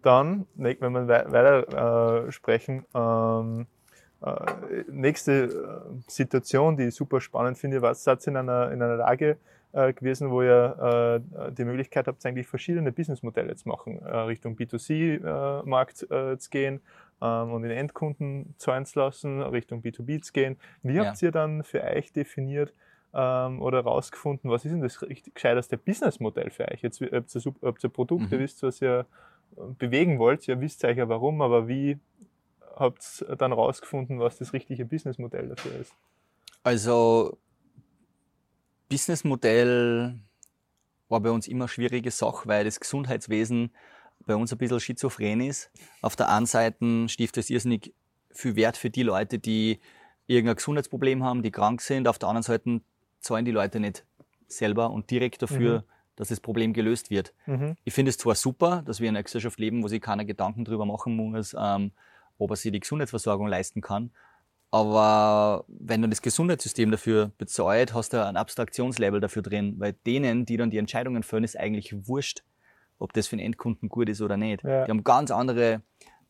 [0.03, 3.65] Dann, wenn wir wei- weiter äh, sprechen, ähm,
[4.21, 8.81] äh, nächste äh, Situation, die ich super spannend finde, was seid ihr in einer, in
[8.81, 9.37] einer Lage
[9.71, 14.55] äh, gewesen, wo ihr äh, die Möglichkeit habt, eigentlich verschiedene Businessmodelle zu machen, äh, Richtung
[14.55, 16.81] B2C-Markt äh, zu gehen
[17.21, 20.57] ähm, und den Endkunden zahlen zu lassen, Richtung B2B zu gehen.
[20.83, 21.05] Wie Ja.
[21.05, 22.73] habt ihr dann für euch definiert,
[23.15, 26.81] ähm, oder herausgefunden, was ist denn das richtig gescheiterste Businessmodell für euch?
[26.81, 28.39] Jetzt habt ihr, Produkte, Mhm.
[28.39, 29.05] wisst, was ihr
[29.77, 31.97] bewegen wollt, ihr wisst euch ja warum, aber wie
[32.75, 35.93] habt ihr dann herausgefunden, was das richtige Businessmodell dafür ist?
[36.63, 37.37] Also
[38.89, 40.19] Businessmodell
[41.09, 43.71] war bei uns immer eine schwierige Sache, weil das Gesundheitswesen
[44.25, 45.71] bei uns ein bisschen schizophren ist.
[46.01, 47.93] Auf der einen Seite stiftet es irrsinnig
[48.31, 49.79] viel Wert für die Leute, die
[50.27, 52.07] irgendein Gesundheitsproblem haben, die krank sind.
[52.07, 52.81] Auf der anderen Seite
[53.19, 54.05] zahlen die Leute nicht
[54.47, 55.92] selber und direkt dafür, Mhm.
[56.15, 57.33] Dass das Problem gelöst wird.
[57.45, 57.75] Mhm.
[57.83, 60.65] Ich finde es zwar super, dass wir in einer Gesellschaft leben, wo sich keiner Gedanken
[60.65, 61.91] darüber machen muss, ähm,
[62.37, 64.11] ob er sich die Gesundheitsversorgung leisten kann.
[64.71, 70.45] Aber wenn du das Gesundheitssystem dafür bezahlt, hast du ein Abstraktionslevel dafür drin, weil denen,
[70.45, 72.43] die dann die Entscheidungen fällen, ist eigentlich wurscht,
[72.97, 74.63] ob das für den Endkunden gut ist oder nicht.
[74.63, 74.85] Ja.
[74.85, 75.81] Die haben ganz andere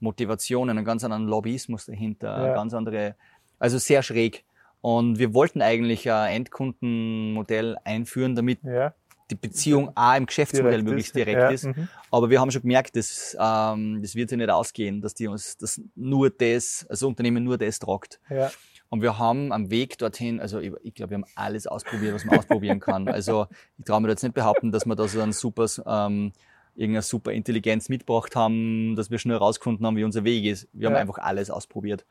[0.02, 2.54] Motivationen, einen ganz anderen Lobbyismus dahinter, Ja.
[2.54, 3.16] ganz andere,
[3.60, 4.44] also sehr schräg.
[4.82, 8.94] Und wir wollten eigentlich ein Endkundenmodell einführen, damit Ja,
[9.30, 11.64] die Beziehung auch im Geschäftsmodell direkt möglichst direkt Ja, ist.
[11.66, 11.88] mhm.
[12.12, 15.58] Aber wir haben schon gemerkt, das, ähm, das wird sich nicht ausgehen, dass die uns
[15.58, 18.20] dass nur das, also Unternehmen nur das tragt.
[18.30, 18.52] ja,
[18.90, 22.26] Und wir haben am Weg dorthin, also ich, ich glaube, wir haben alles ausprobiert, was
[22.26, 23.08] man ausprobieren kann.
[23.08, 26.32] Also ich traue mir jetzt nicht behaupten, dass wir da so ein super, ähm,
[26.76, 30.68] irgendeine super Intelligenz mitgebracht haben, dass wir schnell herausgefunden haben, wie unser Weg ist.
[30.74, 31.02] Wir haben Ja.
[31.02, 32.06] einfach alles ausprobiert.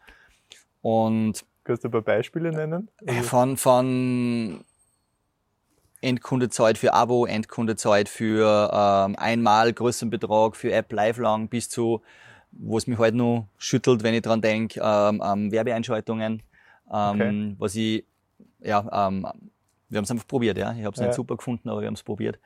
[0.80, 2.88] Und Kannst du ein paar Beispiele nennen?
[3.06, 4.64] äh, Also, von, von
[6.02, 11.70] Endkunde zahlt für Abo, Endkunde zahlt für ähm, einmal größeren Betrag, für App lifelong bis
[11.70, 12.02] zu,
[12.50, 16.42] wo es mich halt nur schüttelt, wenn ich dran denke, ähm, ähm, Werbeeinschaltungen.
[16.90, 17.54] Okay.
[17.58, 18.04] Was ich,
[18.60, 19.26] ja, ähm,
[19.88, 20.72] wir haben es einfach probiert, ja.
[20.72, 21.06] Ich habe es Ja.
[21.06, 22.38] nicht super gefunden, aber wir haben es probiert.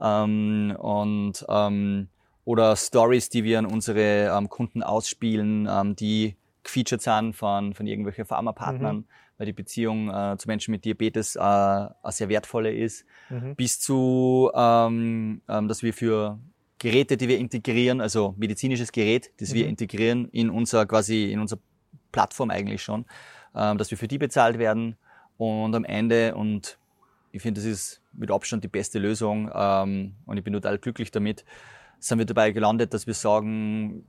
[0.00, 2.08] Ähm, und ähm,
[2.44, 8.96] oder Stories, die wir an unsere Kunden ausspielen, die gefeatured sind von, von irgendwelchen Pharmapartnern,
[8.96, 9.04] Mhm.
[9.40, 13.56] Weil die Beziehung äh, zu Menschen mit Diabetes äh, eine sehr wertvolle ist, mhm.
[13.56, 16.38] bis zu, ähm, ähm, dass wir für
[16.78, 19.70] Geräte, die wir integrieren, also medizinisches Gerät, das wir Mhm.
[19.70, 21.58] integrieren in unser quasi in unserer
[22.12, 23.06] Plattform eigentlich schon,
[23.54, 24.96] ähm, dass wir für die bezahlt werden
[25.38, 26.78] und am Ende und
[27.32, 31.10] ich finde, das ist mit Abstand die beste Lösung ähm, und ich bin total glücklich
[31.12, 31.46] damit,
[31.98, 34.04] sind wir dabei gelandet, dass wir sagen,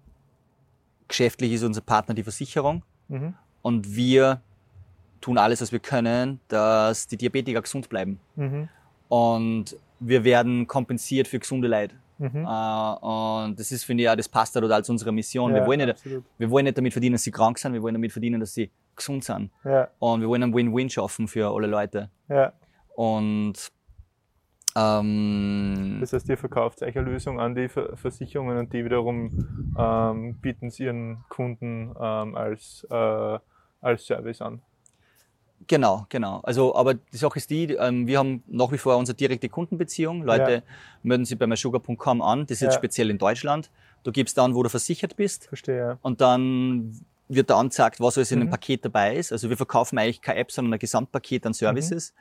[1.07, 3.33] geschäftlich ist unser Partner die Versicherung Mhm.
[3.61, 4.41] und wir
[5.21, 8.19] tun alles, was wir können, dass die Diabetiker gesund bleiben.
[8.35, 8.67] Mhm.
[9.07, 11.93] Und wir werden kompensiert für gesunde Leid.
[12.17, 12.45] Mhm.
[12.45, 12.93] Äh,
[13.47, 15.51] und das ist, finde ich, ja, das passt ja total zu unserer Mission.
[15.51, 16.23] Ja, wir, wollen nicht, absolut.
[16.37, 18.69] wir wollen nicht damit verdienen, dass sie krank sind, wir wollen damit verdienen, dass sie
[18.95, 19.49] gesund sind.
[19.63, 22.09] Ja, Und wir wollen einen Win-Win schaffen für alle Leute.
[22.29, 22.53] ja.
[22.95, 23.53] Und
[24.75, 29.73] ähm, Das heißt, ihr verkauft euch eine Lösung an die Ver- Versicherungen und die wiederum
[29.77, 33.39] ähm, bieten es ihren Kunden ähm, als, äh,
[33.81, 34.61] als Service an.
[35.71, 36.41] Genau, genau.
[36.43, 40.23] Also, aber die Sache ist die, ähm, wir haben nach wie vor unsere direkte Kundenbeziehung.
[40.23, 40.61] Leute Ja.
[41.01, 42.41] melden sich bei mysugar.com an.
[42.41, 42.77] Das ist jetzt Ja.
[42.79, 43.69] speziell in Deutschland.
[44.03, 45.45] Du gibst dann, wo du versichert bist.
[45.45, 45.97] Verstehe.
[46.01, 48.51] Und dann wird da angezeigt, was alles in dem Mhm.
[48.51, 49.31] Paket dabei ist.
[49.31, 51.47] Also wir verkaufen eigentlich keine App, sondern ein Gesamtpaket Mhm.
[51.47, 52.13] an Services.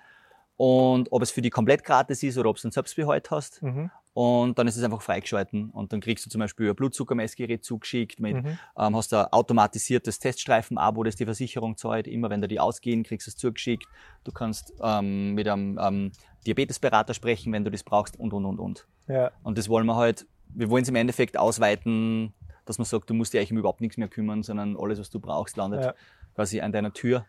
[0.57, 3.61] Und ob es für die komplett gratis ist oder ob du einen Selbstbehalt hast.
[3.65, 3.91] Mhm.
[4.13, 5.71] Und dann ist es einfach freigeschalten.
[5.71, 8.59] Und dann kriegst du zum Beispiel ein Blutzuckermessgerät zugeschickt mit, Mhm.
[8.77, 12.09] ähm, hast ein automatisiertes Teststreifen-Abo, das die Versicherung zahlt.
[12.09, 13.87] Immer wenn da die ausgehen, kriegst du es zugeschickt.
[14.25, 16.13] Du kannst ähm, mit einem ähm,
[16.47, 18.87] Diabetesberater sprechen, wenn du das brauchst und, und, und, und.
[19.07, 22.33] Ja, Und das wollen wir halt, wir wollen es im Endeffekt ausweiten,
[22.65, 25.11] dass man sagt, du musst dich eigentlich um überhaupt nichts mehr kümmern, sondern alles, was
[25.11, 25.95] du brauchst, landet Ja.
[26.35, 27.27] quasi an deiner Tür.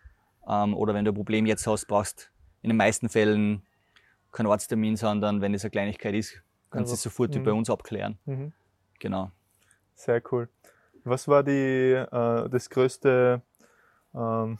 [0.48, 3.62] Ähm, oder wenn du ein Problem jetzt hast, brauchst in den meisten Fällen
[4.32, 6.42] keinen Arzttermin, sondern wenn es eine Kleinigkeit ist,
[6.72, 7.44] kannst du es sofort mhm.
[7.44, 8.18] bei uns abklären.
[8.24, 8.52] mhm.
[8.98, 9.30] Genau.
[9.94, 10.48] sehr cool.
[11.04, 13.42] Was war die, äh, das größte,
[14.14, 14.58] ähm,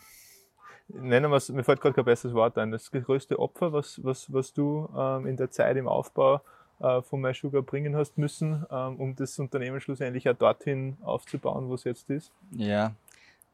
[0.88, 4.32] nennen wir es, mir fällt gerade kein besseres Wort ein, das größte Opfer, was, was,
[4.32, 6.40] was du ähm, in der Zeit im Aufbau
[6.80, 11.74] äh, von MySugar bringen hast müssen, ähm, um das Unternehmen schlussendlich auch dorthin aufzubauen, wo
[11.74, 12.32] es jetzt ist?
[12.50, 12.94] Ja,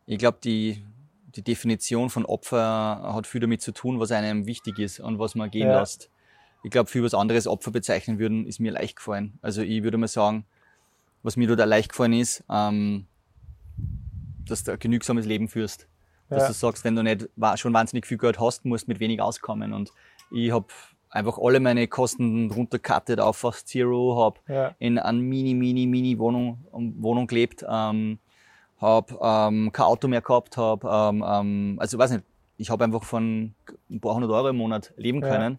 [0.06, 0.82] ich glaube, die,
[1.36, 5.34] die Definition von Opfer hat viel damit zu tun, was einem wichtig ist und was
[5.34, 5.80] man gehen ja.
[5.80, 6.10] lässt.
[6.62, 9.38] Ich glaube, für was anderes Opfer bezeichnen würden, ist mir leicht gefallen.
[9.42, 10.44] Also ich würde mal sagen,
[11.22, 13.06] was mir da leicht gefallen ist, ähm,
[14.46, 15.86] dass du ein genügsames Leben führst.
[16.28, 16.48] Dass ja.
[16.48, 19.72] du sagst, wenn du nicht schon wahnsinnig viel Geld hast, musst du mit wenig auskommen.
[19.72, 19.92] Und
[20.30, 20.66] ich habe
[21.10, 24.74] einfach alle meine Kosten runtercuttet auf fast Zero, habe ja.
[24.78, 28.18] in einer mini, mini, mini Wohnung, Wohnung gelebt, ähm,
[28.80, 32.24] habe ähm, kein Auto mehr gehabt, habe, ähm, ähm, also weiß nicht,
[32.58, 33.54] ich habe einfach von
[33.90, 35.54] ein paar hundert Euro im Monat leben können.
[35.54, 35.58] Ja.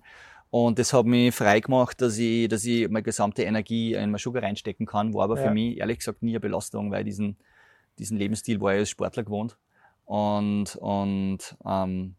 [0.52, 4.18] Und das hat mich frei gemacht, dass ich, dass ich meine gesamte Energie in mein
[4.18, 5.14] Sugar reinstecken kann.
[5.14, 5.48] War aber ja.
[5.48, 7.38] für mich ehrlich gesagt nie eine Belastung, weil diesen,
[8.00, 9.58] diesen Lebensstil war ich als Sportler gewohnt.
[10.06, 12.16] Und, und ähm,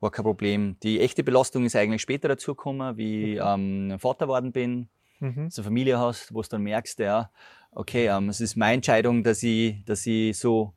[0.00, 0.76] war kein Problem.
[0.82, 4.88] Die echte Belastung ist eigentlich später dazugekommen, wie ich ähm, Vater geworden bin,
[5.20, 5.48] mhm.
[5.50, 7.30] so eine Familie hast, wo du dann merkst, ja,
[7.72, 10.74] okay, ähm, es ist meine Entscheidung, dass ich, dass ich so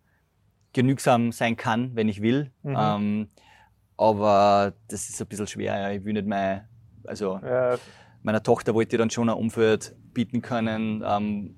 [0.74, 2.52] genügsam sein kann, wenn ich will.
[2.64, 2.76] Mhm.
[2.78, 3.28] Ähm,
[3.98, 5.80] aber das ist ein bisschen schwer.
[5.80, 5.92] Ja.
[5.92, 6.68] Ich will nicht mehr,
[7.06, 7.78] also ja.
[8.22, 11.56] meiner Tochter wollte ich dann schon ein Umfeld bieten können, ähm,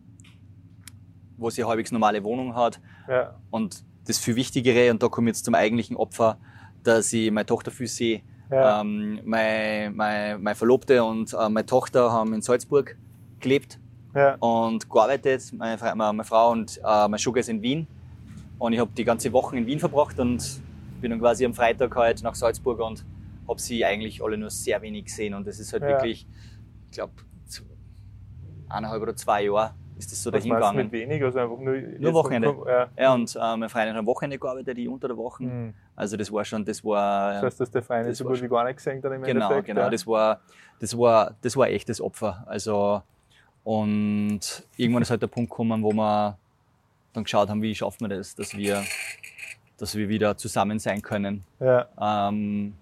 [1.38, 2.80] wo sie eine halbwegs normale Wohnung hat.
[3.08, 3.36] Ja.
[3.52, 6.38] Und das viel Wichtigere, und da komme ich jetzt zum eigentlichen Opfer,
[6.84, 8.22] dass ich meine Tochter viel sehe.
[8.52, 8.82] Ja.
[8.82, 12.96] Ähm, meine, meine, meine Verlobte und äh, meine Tochter haben in Salzburg
[13.40, 13.80] gelebt
[14.14, 14.36] ja.
[14.36, 15.52] und gearbeitet.
[15.54, 17.88] Meine, meine, Frau und äh, mein Sugar ist in Wien.
[18.60, 20.62] Und ich habe die ganze Woche in Wien verbracht und
[21.02, 23.04] bin dann quasi am Freitag halt nach Salzburg und
[23.48, 25.34] habe sie eigentlich alle nur sehr wenig gesehen.
[25.34, 25.90] Und das ist halt ja.
[25.90, 26.28] wirklich,
[26.90, 27.14] ich glaube,
[28.70, 30.78] eineinhalb oder zwei Jahre ist das so dahin gegangen.
[30.78, 31.24] mit wenig?
[31.24, 32.54] Also einfach nur, nur Wochenende.
[32.68, 32.90] Ja.
[32.98, 35.44] ja, und äh, mein Freund hat am Wochenende gearbeitet, die unter der Woche.
[35.44, 35.74] Mhm.
[35.96, 37.36] Also das war schon, das war...
[37.36, 39.68] Das heißt, dass der Freund so gut wie gar nicht gesehen dann im Genau, Endeffekt,
[39.68, 39.82] genau.
[39.82, 39.90] Ja.
[39.90, 40.42] Das, war,
[40.80, 42.44] das, war, das war echtes Opfer.
[42.46, 43.02] Also
[43.66, 44.42] und
[44.78, 46.38] irgendwann ist halt der Punkt gekommen, wo wir
[47.14, 48.84] dann geschaut haben, wie schaffen wir das, dass wir,
[49.78, 51.44] dass wir wieder zusammen sein können.
[51.60, 51.88] Ja.
[52.00, 52.76] Ähm,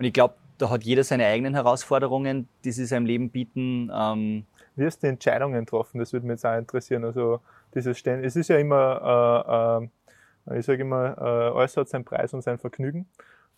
[0.00, 3.90] und ich glaube, da hat jeder seine eigenen Herausforderungen, die sie seinem Leben bieten.
[3.94, 5.98] Ähm, wie hast du Entscheidungen getroffen?
[5.98, 7.04] Das würde mich jetzt auch interessieren.
[7.04, 7.40] Also
[7.74, 9.90] dieses Stellen, es ist ja immer,
[10.48, 13.06] äh, äh, ich sage immer, äh, alles hat seinen Preis und sein Vergnügen.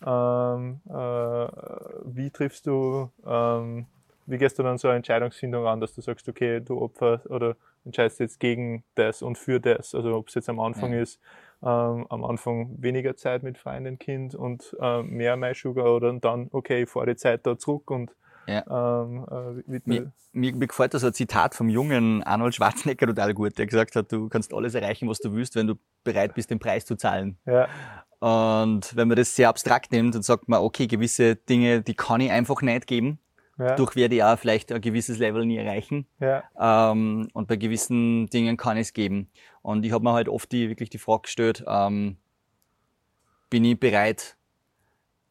[0.05, 0.93] Ähm, äh,
[2.07, 3.87] wie triffst du, ähm,
[4.27, 7.55] wie gehst du dann so eine Entscheidungsfindung an, dass du sagst, okay, du opferst oder
[7.85, 9.95] entscheidest jetzt gegen das und für das?
[9.95, 11.03] Also ob es jetzt am Anfang ja.
[11.03, 11.21] ist,
[11.63, 16.83] ähm, am Anfang weniger Zeit mit Freunden, Kind und äh, mehr MySugar oder dann, okay,
[16.83, 18.15] ich fahre die Zeit da zurück und
[18.47, 18.65] ja.
[19.05, 23.57] Ähm, äh, mir, mir, mir gefällt das ein Zitat vom jungen Arnold Schwarzenegger total gut,
[23.57, 26.59] der gesagt hat, du kannst alles erreichen, was du willst, wenn du bereit bist, den
[26.59, 27.39] Preis zu zahlen.
[27.47, 27.69] Ja.
[28.19, 32.21] Und wenn man das sehr abstrakt nimmt und sagt man, okay, gewisse Dinge, die kann
[32.21, 33.19] ich einfach nicht geben,
[33.63, 33.77] ja.
[33.77, 36.07] Durch werde ich auch vielleicht ein gewisses Level nie erreichen.
[36.21, 36.45] Ja.
[36.59, 39.29] Ähm, und bei gewissen Dingen kann ich es geben.
[39.63, 42.17] Und ich habe mir halt oft die, wirklich die Frage gestellt, ähm,
[43.51, 44.37] bin ich bereit,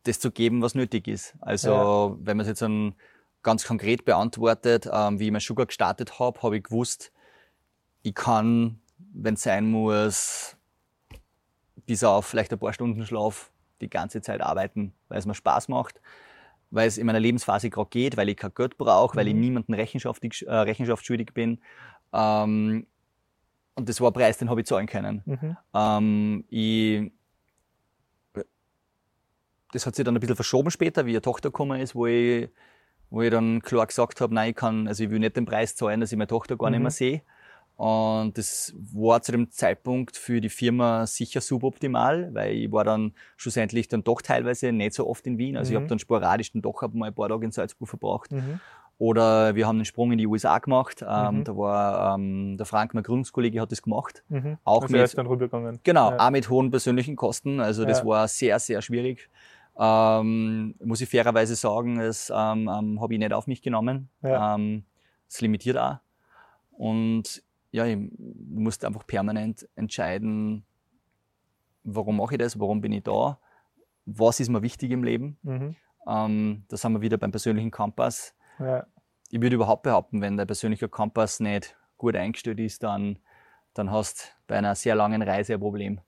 [0.04, 1.36] das zu geben, was nötig ist.
[1.42, 2.26] Also ja.
[2.26, 2.96] wenn man es jetzt dann
[3.44, 7.12] ganz konkret beantwortet, ähm, wie ich mein Sugar gestartet habe, habe ich gewusst,
[8.04, 8.80] ich kann,
[9.14, 10.58] wenn es sein muss,
[11.86, 15.68] bis auf vielleicht ein paar Stunden Schlaf die ganze Zeit arbeiten, weil es mir Spaß
[15.68, 16.00] macht,
[16.72, 19.20] weil es in meiner Lebensphase gerade geht, weil ich kein Geld brauche, mhm.
[19.20, 19.40] weil ich mhm.
[19.42, 21.60] niemandem Rechenschaft, äh, Rechenschaft schuldig bin.
[22.14, 22.88] Ähm,
[23.76, 25.22] und das war ein Preis, den habe ich zahlen können.
[25.26, 25.58] Mhm.
[25.74, 27.12] Ähm, ich
[29.72, 32.50] das hat sich dann ein bisschen verschoben später, wie eine Tochter gekommen ist, wo ich,
[33.10, 35.76] wo ich dann klar gesagt habe, nein, ich kann, also ich will nicht den Preis
[35.76, 36.74] zahlen, dass ich meine Tochter gar mhm.
[36.74, 37.22] nicht mehr sehe.
[37.82, 43.14] Und das war zu dem Zeitpunkt für die Firma sicher suboptimal, weil ich war dann
[43.38, 45.58] schlussendlich dann doch teilweise nicht so oft in Wien.
[45.58, 45.74] Also mhm.
[45.74, 48.32] ich habe dann sporadisch dann doch mal ein paar Tage in Salzburg verbracht.
[48.32, 48.60] Mhm.
[49.00, 51.02] Oder wir haben einen Sprung in die USA gemacht.
[51.02, 51.44] Ähm, mhm.
[51.44, 54.24] Da war ähm, der Frank, mein Gründungskollege, hat das gemacht.
[54.30, 54.60] Mhm.
[54.64, 55.80] Auch also mit, dann rübergegangen.
[55.82, 56.20] Genau, ja.
[56.20, 57.60] auch mit hohen persönlichen Kosten.
[57.60, 58.06] Also das ja.
[58.06, 59.28] war sehr, sehr schwierig.
[59.76, 64.10] Ähm, muss ich fairerweise sagen, das ähm, ähm, habe ich nicht auf mich genommen.
[64.22, 64.54] Ja.
[64.54, 64.84] Ähm,
[65.28, 65.98] das limitiert auch.
[66.78, 67.42] Und
[67.72, 70.66] ja, ich musste einfach permanent entscheiden,
[71.84, 73.40] warum mache ich das, warum bin ich da,
[74.06, 75.38] was ist mir wichtig im Leben.
[75.44, 75.76] Mhm.
[76.08, 78.36] Ähm, da sind wir wieder beim persönlichen Kompass.
[78.60, 78.86] Ja.
[79.30, 83.20] Ich würde überhaupt behaupten, wenn der persönliche Kompass nicht gut eingestellt ist, dann,
[83.74, 86.02] dann hast du bei einer sehr langen Reise ein Problem.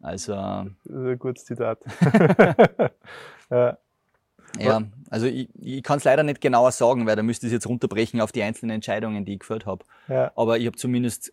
[0.00, 0.34] Also.
[0.34, 1.80] Das ist ein gutes Zitat.
[3.50, 3.78] ja.
[4.60, 7.54] Ja, also ich, ich kann es leider nicht genauer sagen, weil da müsste ich es
[7.54, 9.84] jetzt runterbrechen auf die einzelnen Entscheidungen, die ich geführt habe.
[10.08, 10.32] Ja.
[10.36, 11.32] Aber ich habe zumindest,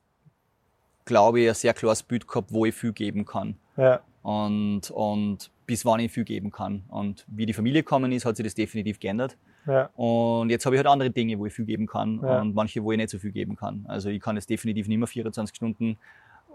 [1.05, 3.55] glaube ich, ein sehr klares Bild gehabt, wo ich viel geben kann.
[3.75, 4.01] Ja.
[4.23, 6.83] und, und bis wann ich viel geben kann.
[6.89, 9.37] Und wie die Familie gekommen ist, hat sich das definitiv geändert.
[9.65, 9.89] Ja.
[9.95, 12.91] Und jetzt habe ich halt andere Dinge, wo ich viel geben kann und manche, wo
[12.91, 13.85] ich nicht so viel geben kann.
[13.87, 15.97] Also ich kann jetzt definitiv nicht mehr 24 Stunden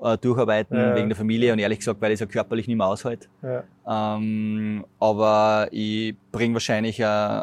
[0.03, 0.95] äh, durcharbeiten Ja.
[0.95, 3.29] wegen der Familie und ehrlich gesagt, weil ich es ja körperlich nicht mehr aushalte.
[3.43, 4.17] Ja.
[4.17, 7.43] Ähm, aber ich bringe wahrscheinlich äh,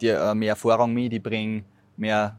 [0.00, 1.64] die, äh, mehr Erfahrung mit, ich bringe
[1.96, 2.36] mehr,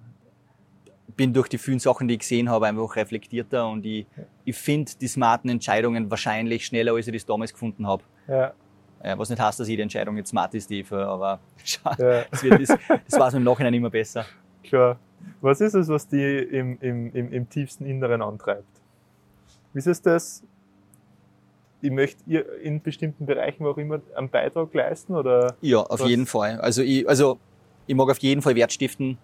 [1.15, 4.06] bin durch die vielen Sachen, die ich gesehen habe, einfach reflektierter und ich,
[4.45, 8.04] ich finde die smarten Entscheidungen wahrscheinlich schneller, als ich das damals gefunden habe.
[8.27, 8.54] Ja.
[9.04, 12.23] Ja, was nicht heißt, dass jede Entscheidung jetzt smart ist, die für, aber schau, Ja.
[12.30, 12.69] das, wird, das,
[13.10, 14.25] das weiß man im Nachhinein immer besser.
[14.63, 14.99] Klar.
[15.41, 18.63] Was ist es, was die im, im, im, im tiefsten Inneren antreibt?
[19.73, 20.43] Ist es das,
[21.81, 25.55] ich möchte ihr in bestimmten Bereichen auch immer einen Beitrag leisten oder?
[25.62, 26.60] Ja, auf Was- jeden Fall.
[26.60, 27.38] Also ich, also
[27.88, 29.17] ich mag auf jeden Fall Wert stiften.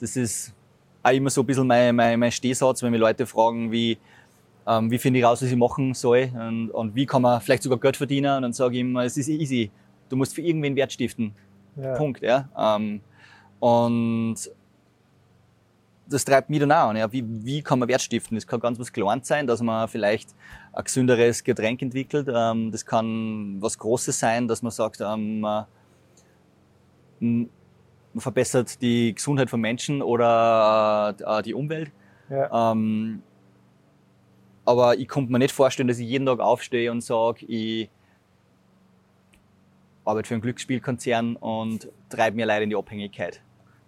[0.00, 0.52] Das ist
[1.02, 3.98] auch immer so ein bisschen mein, mein, mein Stehsatz, wenn mir Leute fragen, wie,
[4.66, 7.62] ähm, wie finde ich raus, was ich machen soll und, und wie kann man vielleicht
[7.62, 8.36] sogar Geld verdienen.
[8.36, 9.70] Und dann sage ich immer, es ist easy.
[10.08, 11.32] Du musst für irgendwen Wert stiften.
[11.76, 11.94] Ja.
[11.96, 12.22] Punkt.
[12.22, 12.48] Ja?
[12.56, 13.00] Ähm,
[13.60, 14.36] und
[16.08, 16.96] das treibt mich dann auch an.
[16.96, 17.10] Ja.
[17.12, 18.36] Wie, wie kann man Wert stiften?
[18.36, 20.30] Das kann ganz was Kleines sein, dass man vielleicht
[20.72, 22.28] ein gesünderes Getränk entwickelt.
[22.32, 25.66] Ähm, das kann was Großes sein, dass man sagt, ähm, man
[28.16, 31.92] man verbessert die Gesundheit von Menschen oder äh, die Umwelt.
[32.30, 32.72] Ja.
[32.72, 33.22] Ähm,
[34.64, 37.90] aber ich konnte mir nicht vorstellen, dass ich jeden Tag aufstehe und sage, ich
[40.04, 43.42] arbeite für einen Glücksspielkonzern und treibe mir leider in die Abhängigkeit.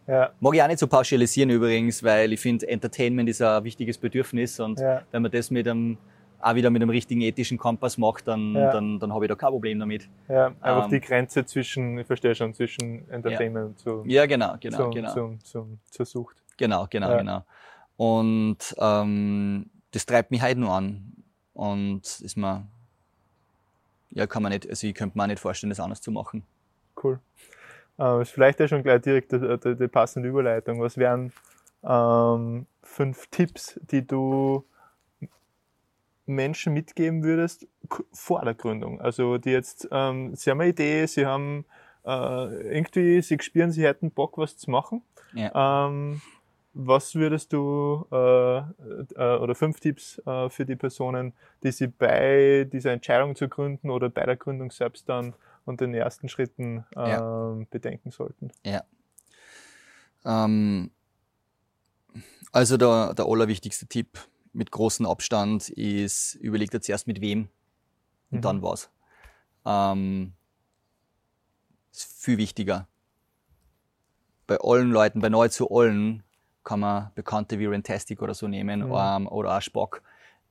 [0.09, 0.33] Ja.
[0.41, 4.59] Mag ich auch nicht so pauschalisieren übrigens, weil ich finde, Entertainment ist ein wichtiges Bedürfnis
[4.59, 5.03] und Ja.
[5.11, 5.99] wenn man das mit einem,
[6.41, 8.73] auch wieder mit einem richtigen ethischen Kompass macht, dann, Ja.
[8.73, 10.09] dann, dann habe ich da kein Problem damit.
[10.29, 10.47] Ja.
[10.61, 14.77] Einfach Ähm, die Grenze zwischen, ich verstehe schon, zwischen Entertainment und zu, Ja, genau, genau,
[14.79, 15.13] zum, genau.
[15.13, 16.37] Zum, zum, zur Sucht.
[16.57, 17.19] Genau, genau, Ja.
[17.19, 17.45] genau.
[17.97, 21.13] Und ähm, das treibt mich heute nur an.
[21.53, 22.67] Und ist mir,
[24.11, 26.45] ja, kann man nicht, also ich könnte mir auch nicht vorstellen, das anders zu machen.
[27.03, 27.19] Cool.
[27.99, 30.81] Ähm, ist vielleicht ja schon gleich direkt die, die, die passende Überleitung.
[30.81, 31.33] Was wären
[31.83, 34.65] ähm, fünf Tipps, die du
[36.27, 37.67] Menschen mitgeben würdest
[38.13, 39.01] vor der Gründung?
[39.01, 41.65] Also die jetzt, ähm, sie haben eine Idee, sie haben
[42.05, 45.03] äh, irgendwie, sie spüren, sie hätten Bock, was zu machen.
[45.35, 45.89] Ja.
[45.89, 46.21] Ähm,
[46.75, 51.33] was würdest du äh, äh, oder fünf Tipps äh, für die Personen,
[51.63, 55.35] die sie bei dieser Entscheidung zu gründen oder bei der Gründung selbst dann
[55.69, 57.67] und den ersten Schritten ähm, Ja.
[57.71, 58.51] bedenken sollten?
[60.25, 60.91] Ähm,
[62.53, 64.19] also der, der allerwichtigste Tipp
[64.53, 67.49] mit großem Abstand ist, überleg dir zuerst mit wem
[68.31, 68.43] und Mhm.
[68.43, 68.91] dann was.
[69.67, 70.33] Ähm,
[71.93, 72.89] ist viel wichtiger.
[74.47, 76.23] Bei allen Leuten, bei nahezu allen,
[76.65, 78.95] kann man Bekannte wie Rentastic oder so nehmen Mhm.
[78.95, 80.03] ähm, oder auch Spock,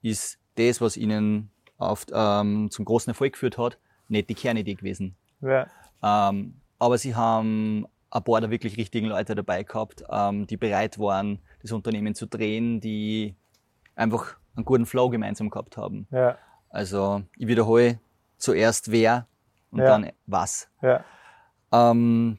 [0.04, 5.16] ist das, was ihnen auf, ähm, zum großen Erfolg geführt hat, nicht die Kernidee gewesen.
[5.42, 5.68] Ja,
[6.04, 10.98] Ähm, aber sie haben ein paar der wirklich richtigen Leute dabei gehabt, ähm, die bereit
[11.00, 13.36] waren, das Unternehmen zu drehen, die
[13.96, 16.08] einfach einen guten Flow gemeinsam gehabt haben.
[16.12, 16.38] ja,
[16.70, 18.00] Also ich wiederhole
[18.38, 19.28] zuerst wer
[19.72, 19.86] und Ja.
[19.86, 20.70] dann was.
[20.82, 21.04] ja,
[21.72, 22.38] Ähm,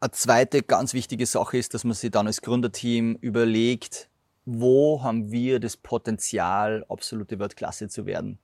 [0.00, 4.08] eine zweite ganz wichtige Sache ist, dass man sich dann als Gründerteam überlegt,
[4.44, 8.38] wo haben wir das Potenzial, absolute Weltklasse zu werden.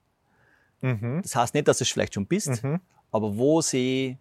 [0.83, 1.21] Mhm.
[1.23, 2.79] Das heißt nicht, dass du es vielleicht schon bist, Mhm.
[3.11, 4.17] aber wo sehe ich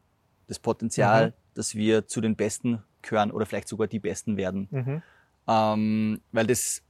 [0.46, 1.32] das Potenzial, Mhm.
[1.54, 4.68] dass wir zu den Besten gehören oder vielleicht sogar die Besten werden?
[4.70, 5.02] Mhm.
[5.48, 6.82] Ähm, weil das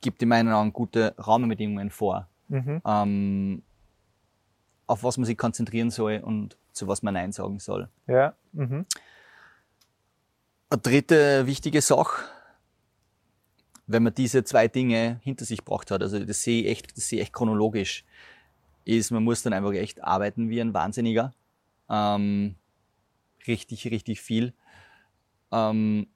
[0.00, 2.82] gibt in meinen Augen gute Rahmenbedingungen vor, Mhm.
[2.86, 3.62] ähm,
[4.86, 7.88] auf was man sich konzentrieren soll und zu was man Nein sagen soll.
[8.06, 8.84] Ja, mhm.
[10.68, 12.24] Eine dritte wichtige Sache,
[13.86, 17.08] wenn man diese zwei Dinge hinter sich gebracht hat, also das sehe ich echt, das
[17.08, 18.04] sehe ich echt chronologisch,
[18.86, 21.34] ist, man muss dann einfach echt arbeiten wie ein Wahnsinniger.
[21.90, 22.54] Ähm,
[23.46, 24.54] richtig, richtig viel.
[25.52, 26.06] Ähm,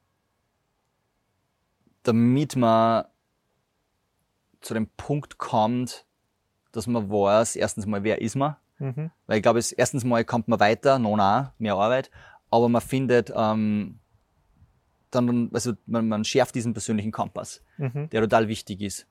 [2.03, 3.05] damit man
[4.61, 6.05] zu dem Punkt kommt,
[6.71, 8.55] dass man weiß, erstens mal, wer ist man?
[8.79, 9.11] Mhm.
[9.27, 12.09] Weil ich glaube, erstens mal kommt man weiter, noch auch, mehr Arbeit,
[12.49, 13.99] aber man findet ähm,
[15.11, 18.09] dann, also man, man schärft diesen persönlichen Kompass, Mhm.
[18.09, 19.07] der total wichtig ist.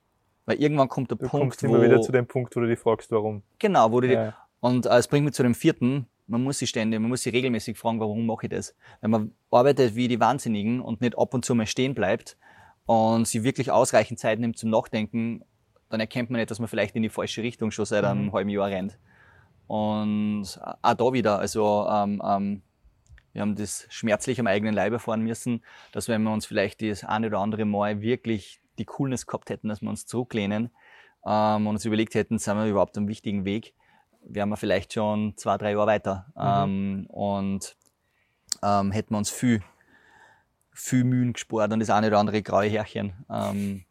[0.50, 2.66] Weil irgendwann kommt der Du Punkt, kommst wo, immer wieder zu dem Punkt, wo du
[2.66, 3.42] dich fragst, warum.
[3.58, 4.34] genau, wo du, Ja.
[4.60, 7.32] und äh, es bringt mich zu dem vierten, man muss sich ständig, man muss sich
[7.32, 8.74] regelmäßig fragen, warum mache ich das?
[9.00, 12.36] Wenn man arbeitet wie die Wahnsinnigen und nicht ab und zu mal stehen bleibt
[12.86, 15.44] und sich wirklich ausreichend Zeit nimmt zum Nachdenken,
[15.88, 18.32] dann erkennt man nicht, dass man vielleicht in die falsche Richtung schon seit einem Mhm.
[18.32, 18.98] halben Jahr rennt.
[19.66, 20.46] Und
[20.82, 22.62] auch da wieder, also ähm, ähm,
[23.32, 27.04] wir haben das schmerzlich am eigenen Leib erfahren müssen, dass wenn wir uns vielleicht das
[27.04, 30.70] eine oder andere Mal wirklich die Coolness gehabt hätten, dass wir uns zurücklehnen
[31.24, 33.74] ähm, und uns überlegt hätten, sind wir überhaupt am wichtigen Weg,
[34.22, 36.26] wären wir vielleicht schon zwei, drei Jahre weiter.
[36.34, 37.06] Mhm.
[37.06, 37.76] Ähm, und
[38.62, 39.62] ähm, hätten wir uns viel,
[40.72, 43.12] viel Mühen gespart und das eine oder andere graue Härchen.
[43.30, 43.84] Ähm,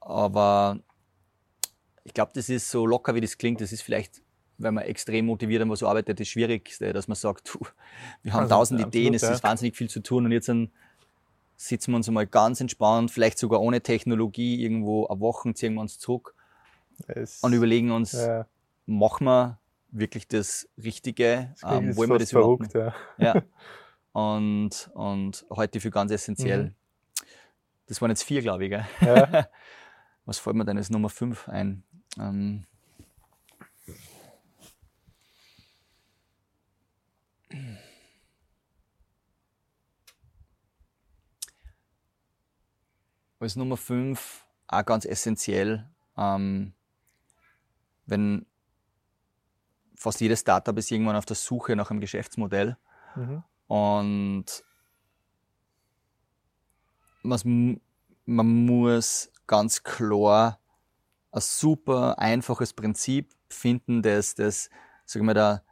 [0.00, 0.78] aber
[2.04, 3.60] ich glaube, das ist so locker, wie das klingt.
[3.60, 4.22] Das ist vielleicht,
[4.56, 7.60] wenn man extrem motiviert an was arbeitet, das Schwierigste, dass man sagt, du,
[8.22, 9.32] wir haben also, tausend also, Ideen, es ja.
[9.32, 10.72] ist wahnsinnig viel zu tun und jetzt ein
[11.58, 15.80] sitzen wir uns einmal ganz entspannt, vielleicht sogar ohne Technologie, irgendwo eine Woche ziehen wir
[15.80, 16.34] uns zurück
[17.08, 18.46] es, und überlegen uns, ja.
[18.86, 19.58] machen wir
[19.90, 22.94] wirklich das Richtige, das ähm, wollen wir das verrückt, überhaupt?
[23.18, 23.34] Ja.
[23.34, 23.42] ja.
[24.10, 26.64] Und, und heute für ganz essentiell.
[26.64, 26.74] Mhm.
[27.86, 28.72] Das waren jetzt vier, glaube ich.
[28.72, 29.46] Ja.
[30.24, 31.84] Was fällt mir denn als Nummer fünf ein?
[32.18, 32.64] Ähm,
[43.40, 46.72] als Nummer fünf auch ganz essentiell, ähm,
[48.06, 48.46] wenn
[49.94, 52.76] fast jedes Startup ist irgendwann auf der Suche nach einem Geschäftsmodell
[53.16, 53.42] mhm.
[53.66, 54.64] und
[57.22, 57.84] man,
[58.66, 60.58] muss ganz klar
[61.32, 64.70] ein super einfaches Prinzip finden, des, des,
[65.04, 65.62] sagen wir da,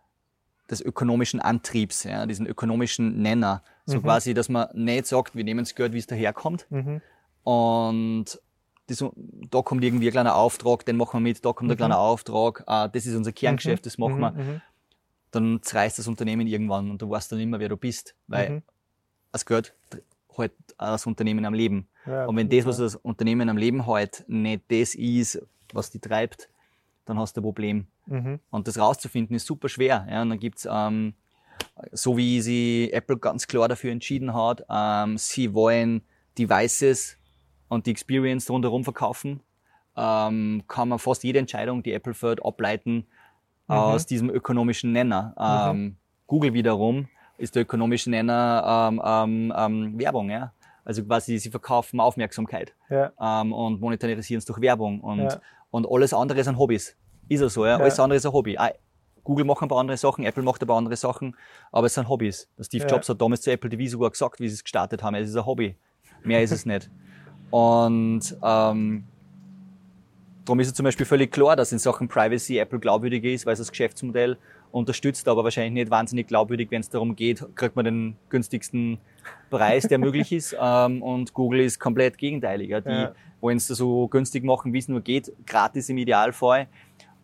[0.69, 3.63] des ökonomischen Antriebs, ja, diesen ökonomischen Nenner.
[3.85, 4.03] So mhm.
[4.03, 7.01] quasi, dass man nicht sagt, wir nehmen das Geld, wie es daherkommt, mhm.
[7.47, 8.41] Und
[8.89, 9.05] das,
[9.51, 11.75] da kommt irgendwie ein kleiner Auftrag, den machen wir mit, da kommt mhm.
[11.75, 13.87] ein kleiner Auftrag, ah, das ist unser Kerngeschäft, mhm.
[13.87, 14.33] das machen wir.
[14.33, 14.61] Mhm.
[15.31, 18.63] Dann zerreißt das Unternehmen irgendwann und du weißt dann immer, wer du bist, weil mhm.
[19.31, 19.75] das Geld
[20.37, 21.87] halt das Unternehmen am Leben.
[22.05, 25.41] Ja, und wenn das, was das Unternehmen am Leben hält, nicht das ist,
[25.73, 26.49] was die treibt,
[27.05, 27.87] dann hast du ein Problem.
[28.07, 28.41] Mhm.
[28.51, 30.05] Und das rauszufinden ist super schwer.
[30.11, 31.15] Ja, und dann gibt's ähm,
[31.93, 36.03] so wie sie Apple ganz klar dafür entschieden hat, ähm, sie wollen
[36.37, 37.19] Devices
[37.69, 39.41] und die Experience rundherum verkaufen,
[39.97, 43.07] ähm, kann man fast jede Entscheidung, die Apple fährt, ableiten
[43.69, 43.75] mhm.
[43.75, 45.35] aus diesem ökonomischen Nenner.
[45.39, 45.97] Ähm, mhm.
[46.27, 47.09] Google wiederum
[47.39, 50.53] ist der ökonomische Nenner ähm, ähm, ähm, Werbung, ja.
[50.85, 53.13] Also quasi, sie verkaufen Aufmerksamkeit ja.
[53.21, 55.41] ähm, und monetarisieren es durch Werbung und, ja.
[55.71, 56.97] und alles andere sind Hobbys.
[57.29, 57.77] Ist ja so, ja.
[57.77, 58.57] Alles andere ist ein Hobby.
[58.57, 58.71] Ah,
[59.25, 61.37] Google macht ein paar andere Sachen, Apple macht ein paar andere Sachen,
[61.73, 62.49] aber es sind Hobbys.
[62.61, 65.29] Steve Jobs hat damals zu Apple TV sogar gesagt, wie sie es gestartet haben, es
[65.29, 65.77] ist ein Hobby.
[66.23, 66.89] Mehr ist es nicht.
[67.51, 69.05] Und ähm,
[70.45, 73.53] darum ist es zum Beispiel völlig klar, dass in Sachen Privacy Apple glaubwürdiger ist, weil
[73.53, 74.37] es das Geschäftsmodell
[74.73, 78.99] unterstützt, aber wahrscheinlich nicht wahnsinnig glaubwürdig, wenn es darum geht, kriegt man den günstigsten
[79.51, 80.57] Preis, der möglich ist.
[80.61, 82.81] Ähm, und Google ist komplett gegenteiliger.
[82.81, 83.13] Die ja.
[83.41, 86.67] wollen es so günstig machen, wie es nur geht, gratis im Idealfall,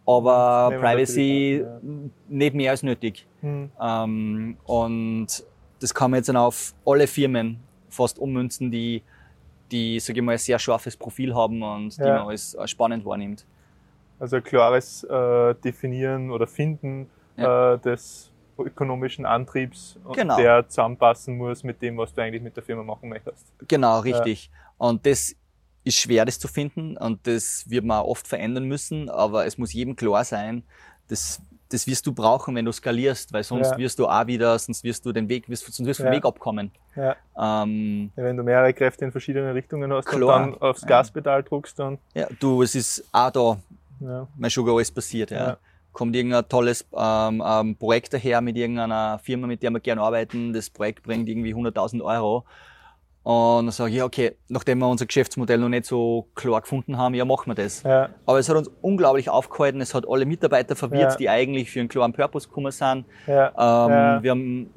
[0.07, 1.81] aber Privacy ja.
[2.29, 3.27] nicht mehr als nötig.
[3.41, 3.71] Hm.
[3.81, 5.45] Ähm, und
[5.81, 7.59] das kann man jetzt dann auf alle Firmen
[7.89, 9.03] fast ummünzen, die
[9.73, 12.05] die, sage ich mal, ein sehr scharfes Profil haben und ja.
[12.05, 13.45] die man als, als, spannend wahrnimmt.
[14.19, 17.75] Also ein klares äh, Definieren oder Finden ja.
[17.75, 20.37] äh, des ökonomischen Antriebs, genau.
[20.37, 23.53] der zusammenpassen muss mit dem, was du eigentlich mit der Firma machen möchtest.
[23.67, 24.47] Genau, richtig.
[24.53, 24.53] Ja.
[24.79, 25.35] Und das
[25.85, 29.73] ist schwer, das zu finden und das wird man oft verändern müssen, aber es muss
[29.73, 30.63] jedem klar sein,
[31.09, 31.43] das
[31.73, 33.79] das wirst du brauchen, wenn du skalierst, weil sonst ja.
[33.79, 36.11] wirst du auch wieder, sonst wirst du den Weg, wirst, sonst wirst du ja.
[36.11, 36.71] den Weg abkommen.
[36.97, 37.17] Ja.
[37.39, 40.45] Ähm, wenn du mehrere Kräfte in verschiedene Richtungen hast klar.
[40.45, 41.99] und dann aufs Gaspedal druckst, dann.
[42.15, 43.57] Ja, du, es ist auch da,
[44.01, 44.29] ja.
[44.37, 45.57] mein Sugar alles passiert, ja.
[45.93, 50.55] Kommt irgendein tolles ähm, ähm, Projekt daher mit irgendeiner Firma, mit der wir gerne arbeiten.
[50.55, 52.47] Das Projekt bringt irgendwie 100.000 Euro
[53.25, 56.99] und dann sage ich, ja, okay, nachdem wir unser Geschäftsmodell noch nicht so klar gefunden
[56.99, 57.85] haben, ja, machen wir das.
[57.85, 58.09] Ja.
[58.27, 61.17] Aber es hat uns unglaublich aufgehalten, es hat alle Mitarbeiter verwirrt, ja.
[61.17, 63.05] die eigentlich für einen klaren Purpose gekommen sind.
[63.29, 63.53] Ja.
[63.57, 64.71] Ähm, wir haben,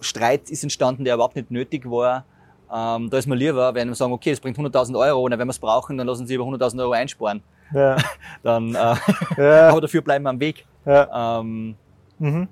[0.00, 2.24] Streit ist entstanden, der überhaupt nicht nötig war.
[2.70, 5.38] Ähm, da ist mir lieber, wenn wir sagen, okay, das bringt 100.000 Euro, und wenn
[5.38, 7.42] wir es brauchen, dann lassen sie über 100.000 Euro einsparen.
[7.72, 7.96] Ja.
[8.42, 8.94] dann, äh,
[9.40, 10.66] aber dafür bleiben wir am Weg.
[10.84, 11.40] Ja.
[11.40, 11.74] Ähm,
[12.18, 12.48] mhm.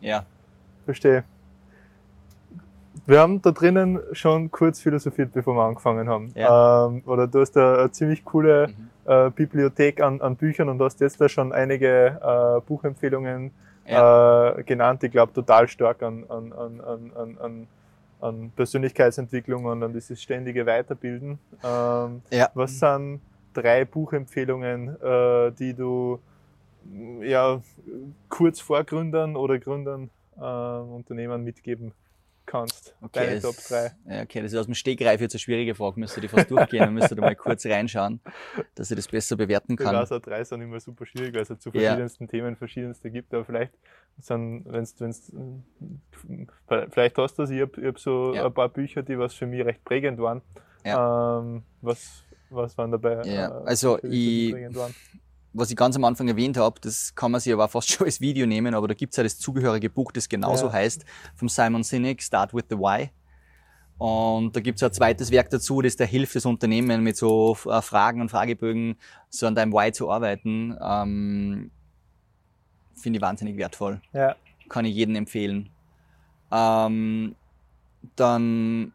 [0.00, 0.24] ja.
[0.84, 1.22] Verstehe.
[3.04, 6.32] Wir haben da drinnen schon kurz philosophiert, bevor wir angefangen haben.
[6.36, 6.86] Ja.
[6.86, 9.10] Ähm, oder du hast da eine ziemlich coole mhm.
[9.10, 13.50] äh, Bibliothek an, an, Büchern und hast jetzt da schon einige äh, Buchempfehlungen
[13.86, 14.50] ja.
[14.50, 15.02] äh, genannt.
[15.02, 17.66] Ich glaube, total stark an, an, an, an,
[18.20, 21.40] an Persönlichkeitsentwicklung und an dieses ständige Weiterbilden.
[21.64, 22.50] Ähm, ja.
[22.54, 23.20] Was sind
[23.52, 26.20] drei Buchempfehlungen, äh, die du
[27.20, 27.60] ja,
[28.28, 31.92] kurz vor Gründern oder Gründern äh, Unternehmen mitgeben
[32.46, 32.94] kannst.
[33.00, 33.92] Okay, Deine Top 3.
[34.08, 35.98] Ja, okay, das ist aus dem Stegreif jetzt eine schwierige Frage.
[35.98, 38.20] Müsste die fast durchgehen und müsste da mal kurz reinschauen,
[38.74, 39.90] dass ich das besser bewerten kann.
[39.90, 42.30] Die Rasa 3 sind immer super schwierig, weil es zu verschiedensten ja.
[42.30, 43.72] Themen verschiedenste gibt, aber vielleicht
[44.18, 45.32] sind, wenn's, wenn's,
[46.90, 48.46] vielleicht hast du das, ich habe hab so ja.
[48.46, 50.42] ein paar Bücher, die was für mich recht prägend waren.
[50.84, 51.38] Ja.
[51.38, 53.22] Ähm, was, was waren dabei?
[53.24, 54.54] Ja, äh, also ich,
[55.52, 58.20] was ich ganz am Anfang erwähnt habe, das kann man sich aber fast schon als
[58.20, 60.72] Video nehmen, aber da gibt's ja das zugehörige Buch, das genauso ja.
[60.72, 63.10] heißt, vom Simon Sinek, Start with the Why.
[63.98, 67.80] Und da gibt's ein zweites Werk dazu, das da hilft, das Unternehmen mit so äh,
[67.82, 68.96] Fragen und Fragebögen
[69.28, 70.76] so an deinem Why zu arbeiten.
[70.82, 71.70] Ähm,
[72.96, 74.00] Finde ich wahnsinnig wertvoll.
[74.12, 74.34] Ja.
[74.68, 75.70] Kann ich jedem empfehlen.
[76.50, 77.36] Ähm,
[78.16, 78.92] dann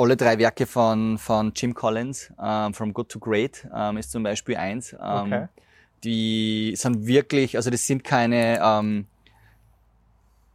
[0.00, 4.22] alle drei Werke von, von Jim Collins, ähm, From Good to Great, ähm, ist zum
[4.22, 4.92] Beispiel eins.
[4.94, 5.48] Ähm, okay.
[6.04, 9.06] Die sind wirklich, also das sind keine, ähm,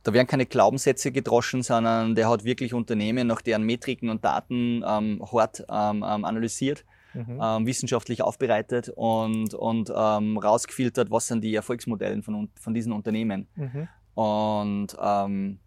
[0.03, 4.83] da werden keine Glaubenssätze gedroschen, sondern der hat wirklich Unternehmen nach deren Metriken und Daten
[4.87, 6.83] ähm, hart ähm, ähm analysiert,
[7.13, 7.39] mhm.
[7.41, 13.47] ähm, wissenschaftlich aufbereitet und, und ähm, rausgefiltert, was sind die Erfolgsmodelle von, von diesen Unternehmen.
[13.55, 13.87] Mhm.
[14.15, 15.59] Und ähm,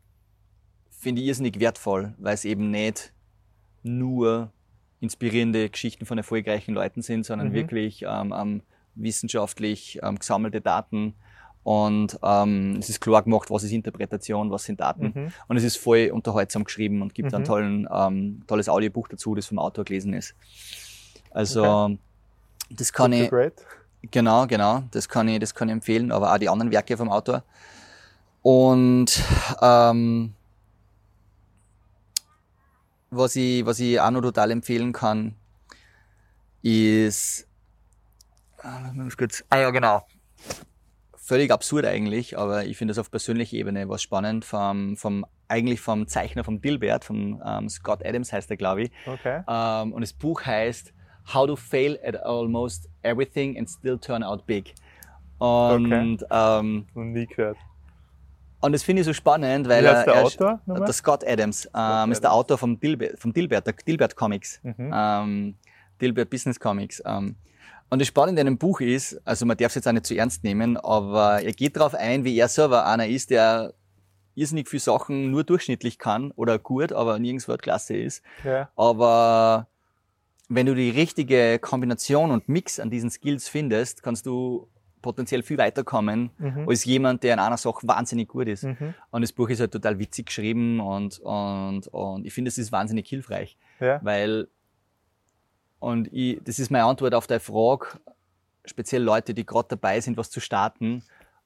[0.90, 3.12] finde ich irrsinnig wertvoll, weil es eben nicht
[3.82, 4.50] nur
[5.00, 7.54] inspirierende Geschichten von erfolgreichen Leuten sind, sondern mhm.
[7.54, 8.62] wirklich ähm, ähm,
[8.94, 11.14] wissenschaftlich ähm, gesammelte Daten.
[11.62, 15.12] Und ähm, es ist klar gemacht, was ist Interpretation, was sind Daten.
[15.14, 15.32] Mhm.
[15.48, 17.36] Und es ist voll unterhaltsam geschrieben und gibt mhm.
[17.36, 20.34] ein tollen, ähm, tolles Audiobuch dazu, das vom Autor gelesen ist.
[21.30, 21.98] Also okay.
[22.70, 23.28] das kann ich.
[23.28, 23.64] Great.
[24.10, 24.84] Genau, genau.
[24.92, 27.42] Das kann ich, das kann ich empfehlen, aber auch die anderen Werke vom Autor.
[28.42, 29.22] Und
[29.60, 30.34] ähm,
[33.10, 35.34] was ich, was ich auch noch total empfehlen kann,
[36.62, 37.46] ist,
[38.62, 38.92] ah,
[39.50, 40.06] ah ja, genau.
[41.16, 45.80] Völlig absurd eigentlich, aber ich finde das auf persönlicher Ebene was spannend vom, vom eigentlich
[45.80, 48.90] vom Zeichner vom Dilbert, von ähm, Scott Adams heißt er, glaube ich.
[49.06, 49.42] Okay.
[49.48, 50.92] Ähm, und das Buch heißt
[51.32, 54.74] How to Fail at Almost Everything and Still Turn Out Big.
[55.38, 56.26] Und okay.
[56.30, 57.56] ähm, nie gehört.
[58.60, 60.60] Und das finde ich so spannend, weil heißt der er, Autor?
[60.66, 64.60] Der Scott Adams ähm, Scott ist der Autor vom Dilbert, vom Dilbert, der Dilbert Comics,
[64.62, 64.92] mhm.
[64.92, 65.54] ähm,
[66.00, 67.02] Dilbert Business Comics.
[67.06, 67.36] Ähm.
[67.90, 70.14] Und das Spannende in dem Buch ist, also man darf es jetzt auch nicht zu
[70.14, 73.74] ernst nehmen, aber er geht darauf ein, wie er selber einer ist, der
[74.34, 78.22] irrsinnig viele Sachen nur durchschnittlich kann oder gut, aber nirgends Weltklasse ist.
[78.44, 78.70] Ja.
[78.76, 79.68] Aber
[80.48, 84.68] wenn du die richtige Kombination und Mix an diesen Skills findest, kannst du
[85.02, 86.68] potenziell viel weiterkommen mhm.
[86.68, 88.64] als jemand, der in einer Sache wahnsinnig gut ist.
[88.64, 88.94] Mhm.
[89.10, 92.72] Und das Buch ist halt total witzig geschrieben und, und, und ich finde, es ist
[92.72, 93.56] wahnsinnig hilfreich.
[93.80, 94.00] Ja.
[94.02, 94.48] Weil,
[95.78, 97.86] und ich, das ist meine Antwort auf deine Frage,
[98.64, 101.02] speziell Leute, die gerade dabei sind, was zu starten,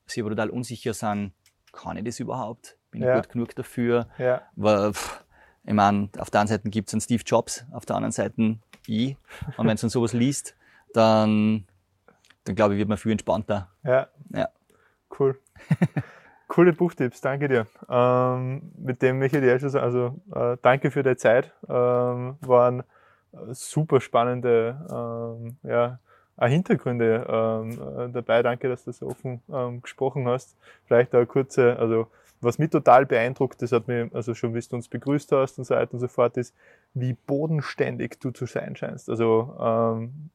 [0.06, 1.32] sie aber total unsicher sind,
[1.72, 2.76] kann ich das überhaupt?
[2.90, 3.16] Bin ja.
[3.16, 4.08] ich gut genug dafür?
[4.18, 4.42] Ja.
[4.56, 5.24] Weil, pff,
[5.64, 8.58] ich meine, auf der einen Seite gibt es einen Steve Jobs, auf der anderen Seite
[8.86, 9.16] ich.
[9.56, 10.56] Und wenn du sowas liest,
[10.92, 11.66] dann
[12.44, 13.68] dann glaube ich, wird man viel entspannter.
[13.84, 14.08] Ja.
[14.34, 14.48] ja.
[15.18, 15.38] Cool.
[16.48, 17.66] Coole Buchtipps, danke dir.
[17.88, 21.52] Ähm, mit dem möchte ich dir schon sagen, also äh, danke für deine Zeit.
[21.68, 22.82] Ähm, waren
[23.52, 25.98] super spannende ähm, ja,
[26.38, 28.42] Hintergründe ähm, dabei.
[28.42, 30.56] Danke, dass du so offen ähm, gesprochen hast.
[30.84, 32.08] Vielleicht eine kurze, also
[32.42, 35.64] was mich total beeindruckt, das hat mich, also schon wie du uns begrüßt hast und
[35.64, 36.54] so weiter und so fort, ist,
[36.94, 39.08] wie bodenständig du zu sein scheinst.
[39.08, 40.30] Also ähm,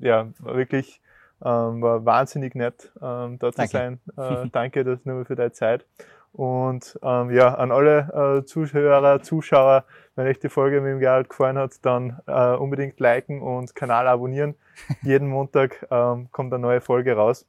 [0.00, 1.00] ja, wirklich
[1.42, 3.70] ähm, war wahnsinnig nett, ähm, da zu danke.
[3.70, 4.00] sein.
[4.16, 5.86] Äh, danke das nur für deine Zeit.
[6.32, 11.28] Und ähm, ja, an alle äh, Zuhörer, Zuschauer, wenn euch die Folge mit dem Gerald
[11.28, 14.54] gefallen hat, dann äh, unbedingt liken und Kanal abonnieren.
[15.02, 17.46] Jeden Montag ähm, kommt eine neue Folge raus.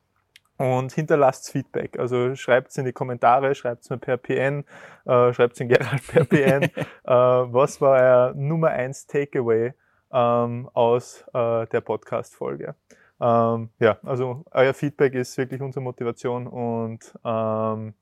[0.61, 1.97] Und hinterlasst Feedback.
[1.97, 4.63] Also schreibt es in die Kommentare, schreibt es mir per PN,
[5.05, 6.63] äh, schreibt es in Gerald per PN.
[6.73, 9.73] äh, was war euer Nummer eins Takeaway
[10.11, 12.75] ähm, aus äh, der Podcast-Folge.
[13.19, 17.93] Ähm, ja, also euer Feedback ist wirklich unsere Motivation und ähm,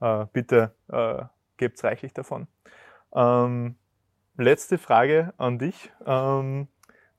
[0.00, 1.24] äh, bitte äh,
[1.56, 2.46] gebt reichlich davon.
[3.14, 3.76] Ähm,
[4.36, 5.92] letzte Frage an dich.
[6.06, 6.68] Ähm,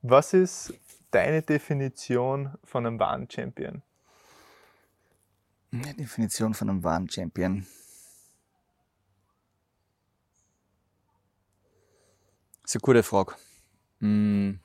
[0.02, 0.74] was ist
[1.10, 3.82] deine Definition von einem wahren Champion?
[5.72, 7.64] Eine Definition von einem wahren Champion.
[12.62, 13.34] Das ist eine gute Frage.
[14.00, 14.58] Hm.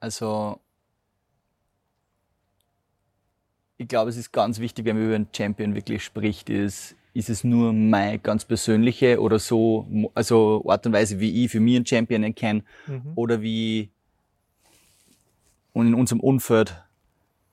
[0.00, 0.60] Also,
[3.76, 7.28] ich glaube, es ist ganz wichtig, wenn man über einen Champion wirklich spricht, ist, ist
[7.28, 11.74] es nur meine ganz persönliche oder so, also Art und Weise, wie ich für mich
[11.74, 13.12] einen Champion erkenne mhm.
[13.16, 13.90] oder wie
[15.72, 16.80] und in unserem Umfeld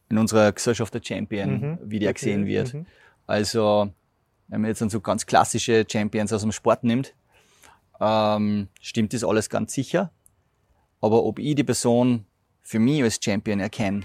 [0.10, 1.78] in unserer Gesellschaft der Champion, mhm.
[1.84, 2.76] wie der gesehen wird.
[2.76, 2.86] Mhm.
[3.26, 3.92] Also,
[4.50, 7.16] wenn man jetzt dann so ganz klassische Champions aus dem Sport nimmt,
[8.00, 10.12] ähm, stimmt das alles ganz sicher.
[11.02, 12.26] Aber ob ich die Person
[12.62, 14.02] für mich als Champion erkenne,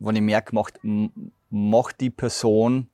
[0.00, 0.80] wenn ich merke, macht,
[1.48, 2.88] macht die Person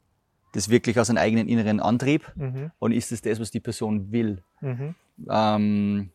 [0.56, 2.70] das wirklich aus einem eigenen inneren Antrieb mhm.
[2.78, 4.42] und ist es das, was die Person will?
[4.60, 4.94] Mhm.
[5.30, 6.10] Ähm,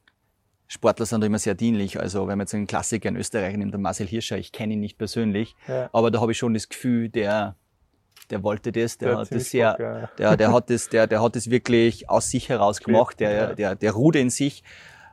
[0.68, 2.00] Sportler sind da immer sehr dienlich.
[2.00, 4.80] Also wenn man jetzt einen Klassiker in Österreich nimmt, der Marcel Hirscher, ich kenne ihn
[4.80, 5.90] nicht persönlich, ja.
[5.94, 7.56] aber da habe ich schon das Gefühl, der,
[8.30, 10.10] der wollte das, der, der hat das sehr, ja.
[10.18, 13.54] der, der hat das, der, der hat das wirklich aus sich heraus gemacht, der, ja.
[13.54, 14.64] der, der ruht in sich.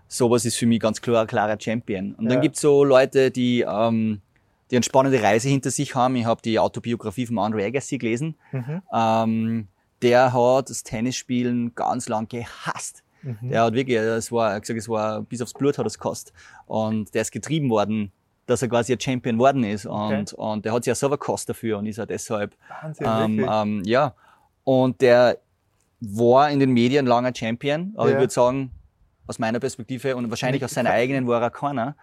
[0.07, 2.15] Sowas ist für mich ganz klar klarer Champion.
[2.15, 4.23] Und dann gibt's so Leute, die, ähm,
[4.71, 6.17] die eine spannende Reise hinter sich haben.
[6.17, 8.37] Ich habe die Autobiografie von Andre Agassi gelesen.
[8.53, 8.83] Mhm.
[8.93, 9.69] Ähm,
[10.03, 13.03] der hat das Tennisspielen ganz lang gehasst.
[13.23, 13.51] Mhm.
[13.51, 16.33] Der hat wirklich, es war, er gesagt, es war bis aufs Blut hat es gekostet.
[16.67, 18.13] Und der ist getrieben worden,
[18.47, 19.87] dass er quasi ein Champion worden ist.
[19.87, 20.35] Und, okay.
[20.37, 23.83] und der hat sich ja selber gekostet dafür und ist ja deshalb, Wahnsinn, ähm, ähm,
[23.85, 24.15] ja.
[24.65, 25.39] Und der
[26.01, 28.15] war in den Medien langer Champion, aber ja.
[28.15, 28.71] ich würde sagen,
[29.27, 31.97] aus meiner Perspektive und wahrscheinlich aus seiner eigenen war er keiner.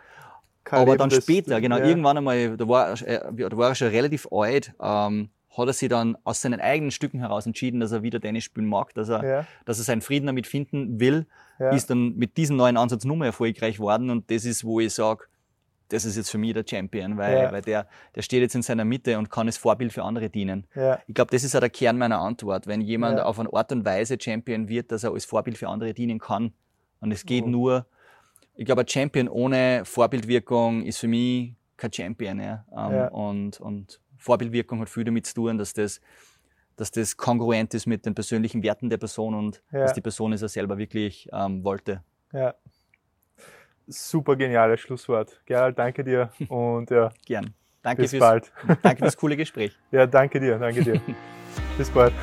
[0.66, 1.86] Kein aber dann später, genau, ja.
[1.86, 5.90] irgendwann einmal, da war, äh, da war er schon relativ alt, ähm, hat er sich
[5.90, 9.24] dann aus seinen eigenen Stücken heraus entschieden, dass er wieder Tennis spielen mag, dass er,
[9.24, 9.48] ja.
[9.66, 11.28] dass er seinen Frieden damit finden will,
[11.60, 11.70] ja.
[11.70, 14.92] ist dann mit diesem neuen Ansatz nur mehr erfolgreich worden und das ist, wo ich
[14.92, 15.26] sage,
[15.90, 18.86] das ist jetzt für mich der Champion, weil, weil der, der steht jetzt in seiner
[18.86, 20.66] Mitte und kann als Vorbild für andere dienen.
[21.06, 22.66] Ich glaube, das ist auch der Kern meiner Antwort.
[22.66, 25.94] Wenn jemand auf eine Art und Weise Champion wird, dass er als Vorbild für andere
[25.94, 26.54] dienen kann.
[27.02, 27.50] Und es geht oh.
[27.50, 27.86] nur,
[28.56, 32.40] ich glaube, ein Champion ohne Vorbildwirkung ist für mich kein Champion.
[32.40, 32.66] Ja.
[32.76, 36.00] Ähm, und, und Vorbildwirkung hat viel damit zu tun, dass das,
[36.76, 39.82] dass das kongruent ist mit den persönlichen Werten der Person und ja.
[39.82, 42.02] dass die Person es ja selber wirklich ähm, wollte.
[42.32, 42.56] Ja.
[43.88, 45.42] Super geniales Schlusswort.
[45.46, 47.12] Gerald, danke dir und ja.
[47.26, 47.54] Gern.
[47.84, 48.52] Danke bis bald.
[48.82, 49.78] Danke fürs coole Gespräch.
[49.92, 51.00] Ja, danke dir, danke dir.
[51.78, 52.14] bis bald.